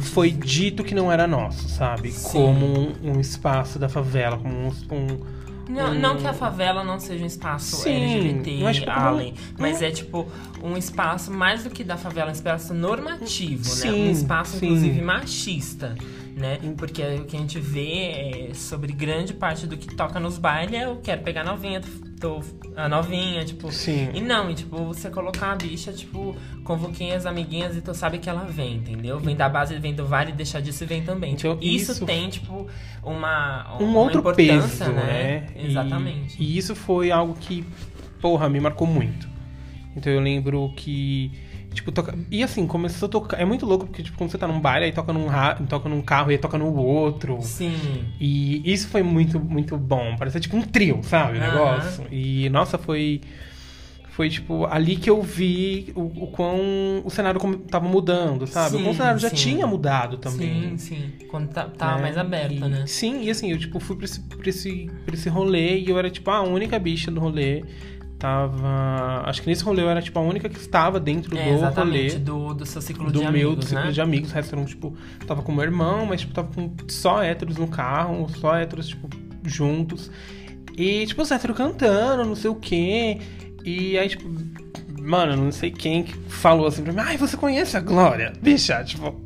[0.00, 2.10] foi dito que não era nosso, sabe?
[2.12, 2.30] Sim.
[2.32, 4.68] Como um, um espaço da favela, como um.
[4.94, 5.40] um-
[5.72, 9.34] Não, não que a favela não seja um espaço Sim, LGBT, mas, tipo, como- além,
[9.58, 10.26] mas é tipo
[10.62, 13.70] um espaço mais do que da favela, um espaço normativo, né?
[13.70, 14.66] Sim, Um espaço sim.
[14.66, 15.94] inclusive machista,
[16.36, 16.58] né?
[16.76, 20.74] Porque o que a gente vê é sobre grande parte do que toca nos bailes
[20.74, 21.80] é eu quero pegar novinha,
[22.20, 22.40] tô
[22.76, 24.10] a novinha, tipo, Sim.
[24.14, 28.18] e não, e tipo, você colocar a bicha, tipo, convoquei as amiguinhas e tu sabe
[28.18, 29.18] que ela vem, entendeu?
[29.18, 31.32] Vem da base, vem do vale, deixar disso e vem também.
[31.32, 32.66] Então, Tipo, isso, isso- tem, tipo,
[33.02, 35.02] uma, um uma outro importância, peso, né?
[35.06, 35.46] né?
[35.56, 36.36] E- Exatamente.
[36.42, 37.64] E, isso foi algo que,
[38.20, 39.28] porra, me marcou muito.
[39.96, 41.32] Então eu lembro que.
[41.72, 42.18] Tipo, toca...
[42.30, 43.40] E assim, começou a tocar.
[43.40, 45.54] É muito louco, porque, tipo, quando você tá num baile, aí toca num, ra...
[45.54, 47.38] toca num carro e aí toca no outro.
[47.42, 48.04] Sim.
[48.20, 50.16] E isso foi muito, muito bom.
[50.18, 51.38] Parecia tipo um trio, sabe?
[51.38, 52.04] O negócio.
[52.10, 53.20] E, nossa, foi.
[54.10, 57.40] Foi, tipo, ali que eu vi o, o quão o cenário
[57.70, 58.76] tava mudando, sabe?
[58.76, 59.36] o quão o Sim, cenário já sim.
[59.36, 60.76] tinha mudado também.
[60.76, 61.26] Sim, sim.
[61.30, 62.02] Quando tá, tava né?
[62.02, 62.84] mais aberto, E- né?
[62.86, 65.98] Sim, e assim, eu tipo, fui pra esse, pra, esse, pra esse rolê e eu
[65.98, 67.64] era tipo a única bicha do rolê.
[68.20, 69.22] Tava.
[69.24, 72.10] Acho que nesse rolê eu era tipo a única que estava dentro É, do rolê.
[72.18, 73.90] do, do seu ciclo Do de meu amigos, ciclo né?
[73.90, 74.94] de amigos, o resto eram, tipo,
[75.26, 79.08] tava com meu irmão, mas tipo, tava com só héteros no carro, só héteros, tipo,
[79.44, 80.10] juntos.
[80.76, 83.18] E, tipo, os héteros cantando, não sei o quê.
[83.64, 84.24] E aí, tipo,
[85.00, 88.34] mano, não sei quem que falou assim pra mim, ai, você conhece a Glória?
[88.42, 89.18] Bicha, tipo.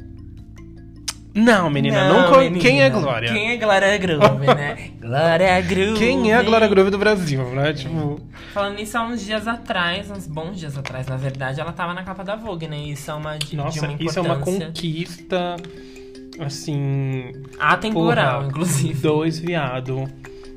[1.35, 2.61] Não, menina, não, con- menina.
[2.61, 3.33] Quem é Glória?
[3.33, 4.91] Quem é Glória Groove, né?
[5.03, 5.99] Glória Groove.
[5.99, 7.73] Quem é a Glória Groove do Brasil, né?
[7.73, 8.21] Tipo.
[8.53, 12.05] Falando nisso, há uns dias atrás, uns bons dias atrás, na verdade, ela tava na
[12.05, 12.79] capa da Vogue, né?
[12.79, 15.57] Isso é uma, de, de Nossa, uma isso é uma conquista,
[16.39, 17.33] assim.
[17.59, 19.01] atemporal, porra, inclusive.
[19.01, 20.09] Dois viado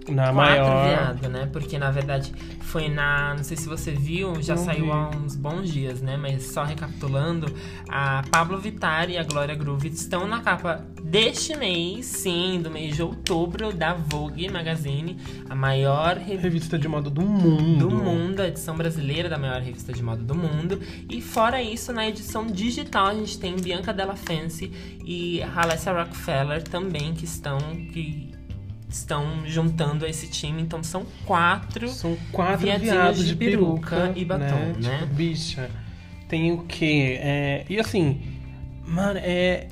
[0.10, 0.88] na Quatro maior.
[0.90, 1.50] viado, né?
[1.52, 2.32] Porque na verdade
[2.62, 3.34] foi na.
[3.36, 4.92] Não sei se você viu, já Não saiu vi.
[4.92, 6.18] há uns bons dias, né?
[6.18, 7.54] Mas só recapitulando,
[7.90, 12.96] a Pablo Vittar e a Glória Groove estão na capa deste mês, sim, do mês
[12.96, 15.18] de outubro, da Vogue Magazine,
[15.50, 17.88] a maior revista Revista de moda do mundo.
[17.90, 20.80] do mundo, a edição brasileira da maior revista de moda do mundo.
[21.10, 24.72] E fora isso, na edição digital a gente tem Bianca Della Fancy
[25.06, 27.58] e Alessia Rockefeller também, que estão.
[27.94, 28.36] que
[28.90, 30.62] estão juntando a esse time.
[30.62, 31.88] Então são quatro.
[31.90, 35.00] São quatro viados de de peruca, peruca e batom, né?
[35.00, 35.70] Tipo, bicha,
[36.28, 37.18] tem o quê?
[37.22, 38.22] É, e assim,
[38.86, 39.68] mano, é-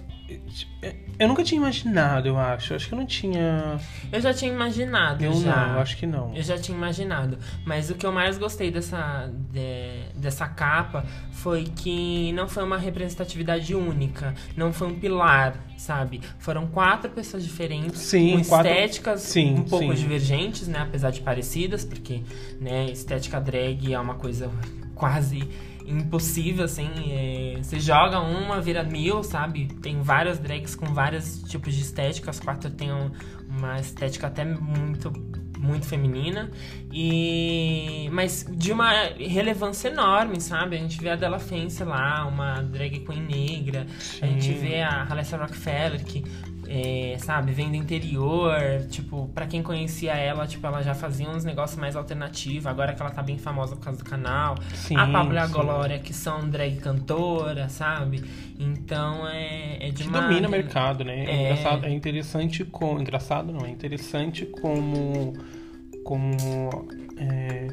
[1.20, 2.74] Eu nunca tinha imaginado, eu acho.
[2.74, 3.80] Acho que eu não tinha.
[4.12, 5.24] Eu já tinha imaginado.
[5.24, 5.68] Eu já.
[5.68, 6.36] não, acho que não.
[6.36, 7.38] Eu já tinha imaginado.
[7.66, 12.78] Mas o que eu mais gostei dessa, de- dessa capa foi que não foi uma
[12.78, 14.34] representatividade única.
[14.58, 16.22] Não foi um pilar, sabe?
[16.40, 18.00] Foram quatro pessoas diferentes.
[18.02, 20.02] Sim, com quatro- estéticas sim, um pouco sim.
[20.02, 20.80] divergentes, né?
[20.82, 22.24] Apesar de parecidas, porque
[22.60, 24.50] né, estética drag é uma coisa
[24.96, 25.48] quase
[25.88, 26.90] impossível, assim.
[27.12, 29.68] é, você joga uma, vira mil, sabe?
[29.82, 32.30] Tem várias drags com vários tipos de estética.
[32.30, 33.12] As quatro têm um-
[33.50, 35.12] uma estética até muito
[35.58, 36.52] muito feminina
[36.92, 40.76] e mas de uma relevância enorme, sabe?
[40.76, 43.88] A gente vê a Della Fence lá, uma drag queen negra.
[44.22, 44.60] A gente Sim.
[44.60, 46.24] vê a Alessia Rockefeller que
[46.68, 48.56] é, sabe, vem do interior,
[48.90, 53.02] tipo, pra quem conhecia ela, tipo, ela já fazia uns negócios mais alternativos, agora que
[53.02, 54.56] ela tá bem famosa por causa do canal.
[54.74, 55.48] Sim, a Pablo e a.
[55.48, 58.24] Glória, que são drag cantora, sabe?
[58.60, 60.22] Então é, é de uma...
[60.22, 61.26] domina o mercado, né?
[61.26, 61.44] É, É.
[61.44, 63.00] engraçado, é interessante como.
[63.00, 65.34] Engraçado não, é interessante como.
[66.04, 66.88] Como.
[67.18, 67.68] é,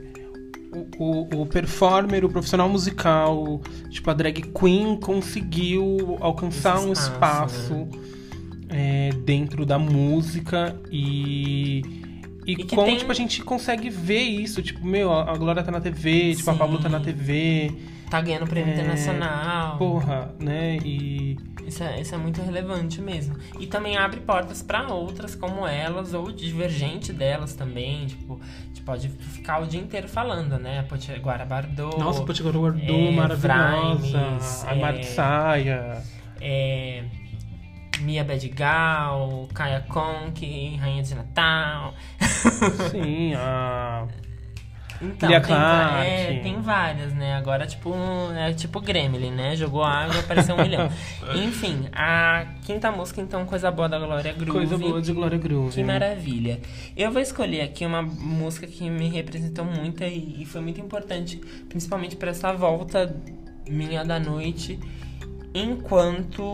[0.98, 6.92] o, o, o performer, o profissional musical, tipo, a drag queen conseguiu alcançar Esse um
[6.92, 8.21] espaço, espaço
[8.72, 11.82] é, dentro da música e.
[12.44, 15.70] E, E como, tem- tipo, a gente consegue ver isso, tipo, meu, a Glória tá
[15.70, 16.58] na TV, tipo, a Sim.
[16.58, 17.72] Pablo tá na TV,
[18.10, 19.78] Tá ganhando prêmio É, internacional.
[19.78, 20.76] porra, né?
[20.84, 21.38] E.
[21.66, 23.36] Isso é, isso é muito relevante mesmo.
[23.58, 28.04] E também abre portas pra outras como elas, ou divergente delas também.
[28.06, 30.82] Tipo, a gente pode ficar o dia inteiro falando, né?
[30.82, 31.96] Potiguara Bardot.
[31.98, 33.94] Nossa, Potiguara Guardou, é, maravilhosa.
[33.94, 36.02] Vrimes, a é,
[36.40, 37.04] é,
[38.02, 41.94] Mia Badigal, Kaya Conk, Rainha de Natal.
[42.90, 44.06] Sim, a.
[45.02, 46.06] Então, Lia tem, Clark.
[46.06, 47.34] é, tem várias, né?
[47.34, 47.92] Agora, tipo,
[48.36, 49.56] é tipo Gremlin, né?
[49.56, 50.88] Jogou água, apareceu um milhão.
[51.34, 54.52] Enfim, a quinta música, então, Coisa Boa da Glória Groove.
[54.52, 55.74] Coisa boa de Glória Groove.
[55.74, 56.60] Que maravilha.
[56.96, 61.36] Eu vou escolher aqui uma música que me representou muito e, e foi muito importante,
[61.68, 63.12] principalmente para essa volta
[63.68, 64.78] minha da noite,
[65.52, 66.44] enquanto.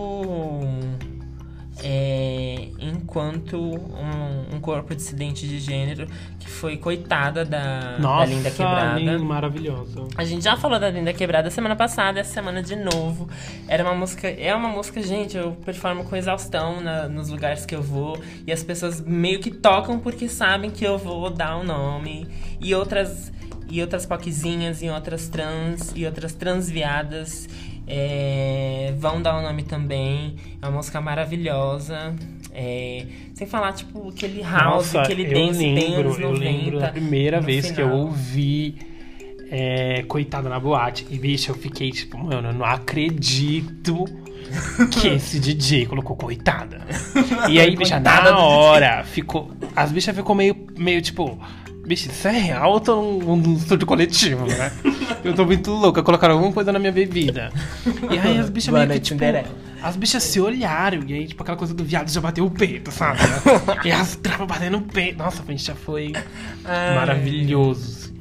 [1.83, 6.07] É, enquanto um, um corpo dissidente de gênero
[6.39, 8.99] que foi coitada da, da Nossa, Linda Quebrada.
[8.99, 10.09] linda, maravilhosa.
[10.17, 13.29] A gente já falou da Linda Quebrada semana passada, essa semana de novo.
[13.69, 17.75] Era uma música, é uma música, gente, eu performo com exaustão na- nos lugares que
[17.75, 21.65] eu vou e as pessoas meio que tocam porque sabem que eu vou dar o
[21.65, 22.27] nome
[22.61, 23.33] e outras
[23.71, 27.47] e outras poquezinhas e outras trans e outras transviadas
[27.89, 30.37] é, vão dar o nome também.
[30.61, 32.15] É uma música maravilhosa.
[32.53, 36.39] é, sem falar, tipo, aquele house, Nossa, aquele eu dance lembro, eu 90.
[36.39, 38.01] lembro da primeira vez que eu final.
[38.01, 38.75] ouvi
[39.51, 41.07] é, Coitada na Boate.
[41.09, 44.05] E, bicho, eu fiquei tipo, mano, eu não acredito
[44.91, 46.81] que esse DJ colocou Coitada.
[47.49, 49.51] E aí, bicha, na hora, ficou...
[49.75, 51.39] As bichas ficou meio, meio tipo...
[51.89, 54.71] Bicho, isso é real ou tô num, num surto coletivo, né?
[55.25, 57.51] Eu tô muito louca, colocaram alguma coisa na minha bebida.
[58.11, 59.25] E aí as bichas meio que, tipo...
[59.83, 62.91] As bichas se olharam, e aí, tipo, aquela coisa do viado já bateu o peito,
[62.91, 63.21] sabe?
[63.87, 65.17] e as trapas batendo o peito.
[65.17, 66.13] Nossa, gente, já foi
[66.63, 66.95] Ai.
[66.95, 68.13] maravilhoso.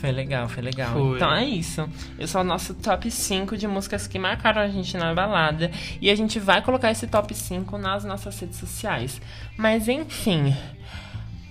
[0.00, 0.92] Foi legal, foi legal.
[0.92, 1.16] Foi.
[1.16, 1.88] Então é isso.
[2.18, 5.70] Esse é o nosso top 5 de músicas que marcaram a gente na balada.
[6.00, 9.20] E a gente vai colocar esse top 5 nas nossas redes sociais.
[9.56, 10.54] Mas enfim.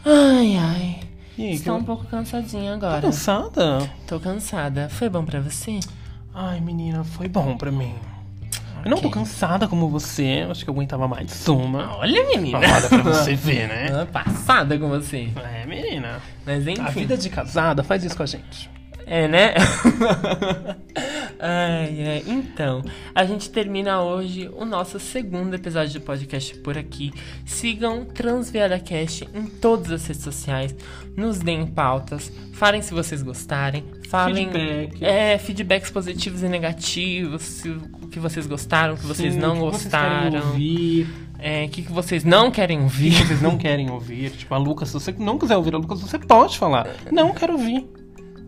[0.05, 1.12] Ai, ai.
[1.38, 3.01] Aí, Estou um pouco cansadinha Tá agora.
[3.01, 3.89] cansada?
[4.07, 4.88] Tô cansada.
[4.89, 5.79] Foi bom pra você?
[6.34, 7.93] Ai, menina, foi bom pra mim.
[8.86, 11.95] Eu não tô cansada como você, acho que eu aguentava mais uma.
[11.97, 12.57] Olha, menina.
[12.59, 14.05] Olha pra você ver, né?
[14.11, 15.29] Passada com você.
[15.41, 16.19] É, menina.
[16.45, 16.81] Mas enfim.
[16.81, 18.69] A vida de casada faz isso com a gente.
[19.06, 19.54] É, né?
[21.39, 22.24] ai, ai.
[22.28, 22.82] Então,
[23.14, 27.12] a gente termina hoje o nosso segundo episódio do podcast por aqui.
[27.45, 30.76] Sigam TransviadaCast em todas as redes sociais.
[31.16, 32.32] Nos deem pautas.
[32.54, 33.84] Falem se vocês gostarem.
[34.10, 35.04] Falem Feedback.
[35.06, 37.41] É, feedbacks positivos e negativos.
[37.41, 40.47] Se, o que vocês gostaram, o que vocês Sim, não o que Vocês querem gostaram.
[40.49, 41.08] ouvir,
[41.39, 43.12] É, o que, que vocês não querem o ouvir.
[43.16, 44.32] que vocês não querem ouvir.
[44.32, 46.88] Tipo, a Lucas, se você não quiser ouvir a Lucas, você pode falar.
[47.12, 47.86] Não quero ouvir.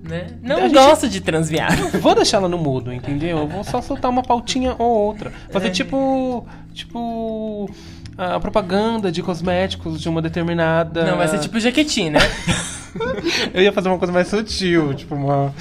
[0.08, 0.28] Né?
[0.44, 1.76] Não A gente- gosto de transviar.
[2.00, 3.40] Vou deixar ela no mudo, entendeu?
[3.40, 5.32] Eu vou só soltar uma pautinha ou outra.
[5.52, 5.72] Fazer É.
[5.72, 6.46] tipo.
[6.74, 7.70] Tipo.
[8.18, 11.04] A propaganda de cosméticos de uma determinada.
[11.06, 12.20] Não, vai ser tipo Jequiti, né?
[13.54, 15.54] Eu ia fazer uma coisa mais sutil, tipo uma.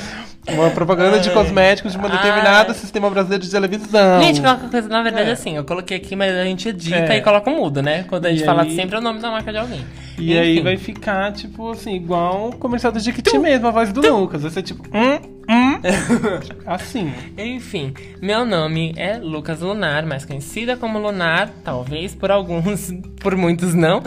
[0.46, 2.74] Uma propaganda de cosméticos de uma determinada Ai.
[2.74, 4.22] sistema brasileiro de televisão.
[4.22, 5.32] Gente, coloca coisa, na verdade, É.
[5.32, 7.16] assim, eu coloquei aqui, mas a gente edita É.
[7.16, 8.04] e coloca mudo, né?
[8.10, 9.82] Quando a gente E fala aí- sempre o nome da marca de alguém.
[10.18, 10.62] E aí Enfim.
[10.62, 14.42] vai ficar, tipo assim, igual o comercial do Jequiti mesmo, a voz do Lucas.
[14.42, 15.80] Vai ser tipo, hum, hum.
[16.66, 17.12] assim.
[17.36, 17.92] Enfim,
[18.22, 24.02] meu nome é Lucas Lunar, mais conhecida como Lunar, talvez por alguns, por muitos não.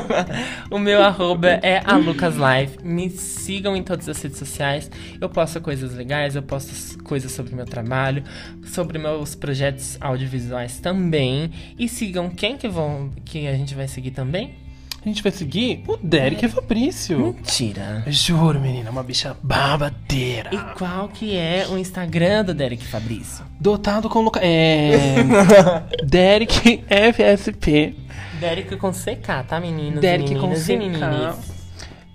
[0.70, 2.78] o meu arroba é a Lucas Life.
[2.84, 4.90] Me sigam em todas as redes sociais.
[5.20, 8.22] Eu posto coisas legais, eu posto coisas sobre meu trabalho,
[8.64, 11.50] sobre meus projetos audiovisuais também.
[11.78, 14.61] E sigam quem que vão que a gente vai seguir também?
[15.04, 17.18] A gente vai seguir o Derek Fabrício.
[17.18, 18.04] Mentira.
[18.06, 20.50] Juro, menina, uma bicha babadeira.
[20.54, 23.44] E qual que é o Instagram do Derek Fabrício?
[23.58, 24.38] Dotado com loca...
[24.40, 25.16] É...
[26.06, 27.96] Derek FSP.
[28.38, 30.00] Derek com CK, tá, meninos?
[30.00, 31.36] Derek com CK.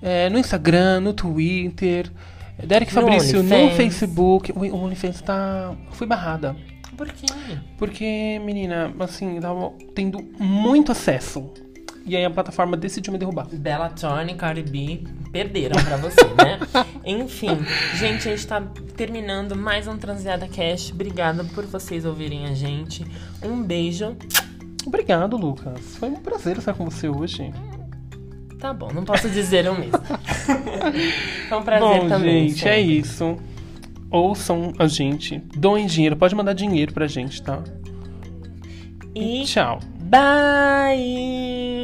[0.01, 2.09] É, no Instagram, no Twitter.
[2.65, 3.75] Derek No Fabrício no OnlyFans.
[3.75, 4.51] Facebook.
[4.53, 5.75] O o OnlyFans tá.
[5.91, 6.55] Fui barrada.
[6.95, 7.27] Por quê?
[7.77, 11.51] Porque, menina, assim, tava tendo muito acesso.
[12.07, 13.47] E aí a plataforma decidiu me derrubar.
[13.51, 16.57] Bella Thorne e Cardi B perderam pra você, né?
[17.05, 17.49] Enfim,
[17.95, 18.61] gente, a gente tá
[18.95, 20.91] terminando mais um Transviada Cash.
[20.93, 23.05] Obrigada por vocês ouvirem a gente.
[23.43, 24.15] Um beijo.
[24.85, 25.97] Obrigado, Lucas.
[25.97, 27.53] Foi um prazer estar com você hoje.
[28.57, 29.99] Tá bom, não posso dizer o mesmo.
[31.49, 32.47] Foi um prazer Bom, também.
[32.49, 32.97] gente, é sempre.
[32.99, 33.37] isso.
[34.09, 35.39] Ouçam a gente.
[35.55, 36.15] Doem dinheiro.
[36.15, 37.61] Pode mandar dinheiro pra gente, tá?
[39.13, 39.79] E Tchau.
[40.09, 41.81] Bye!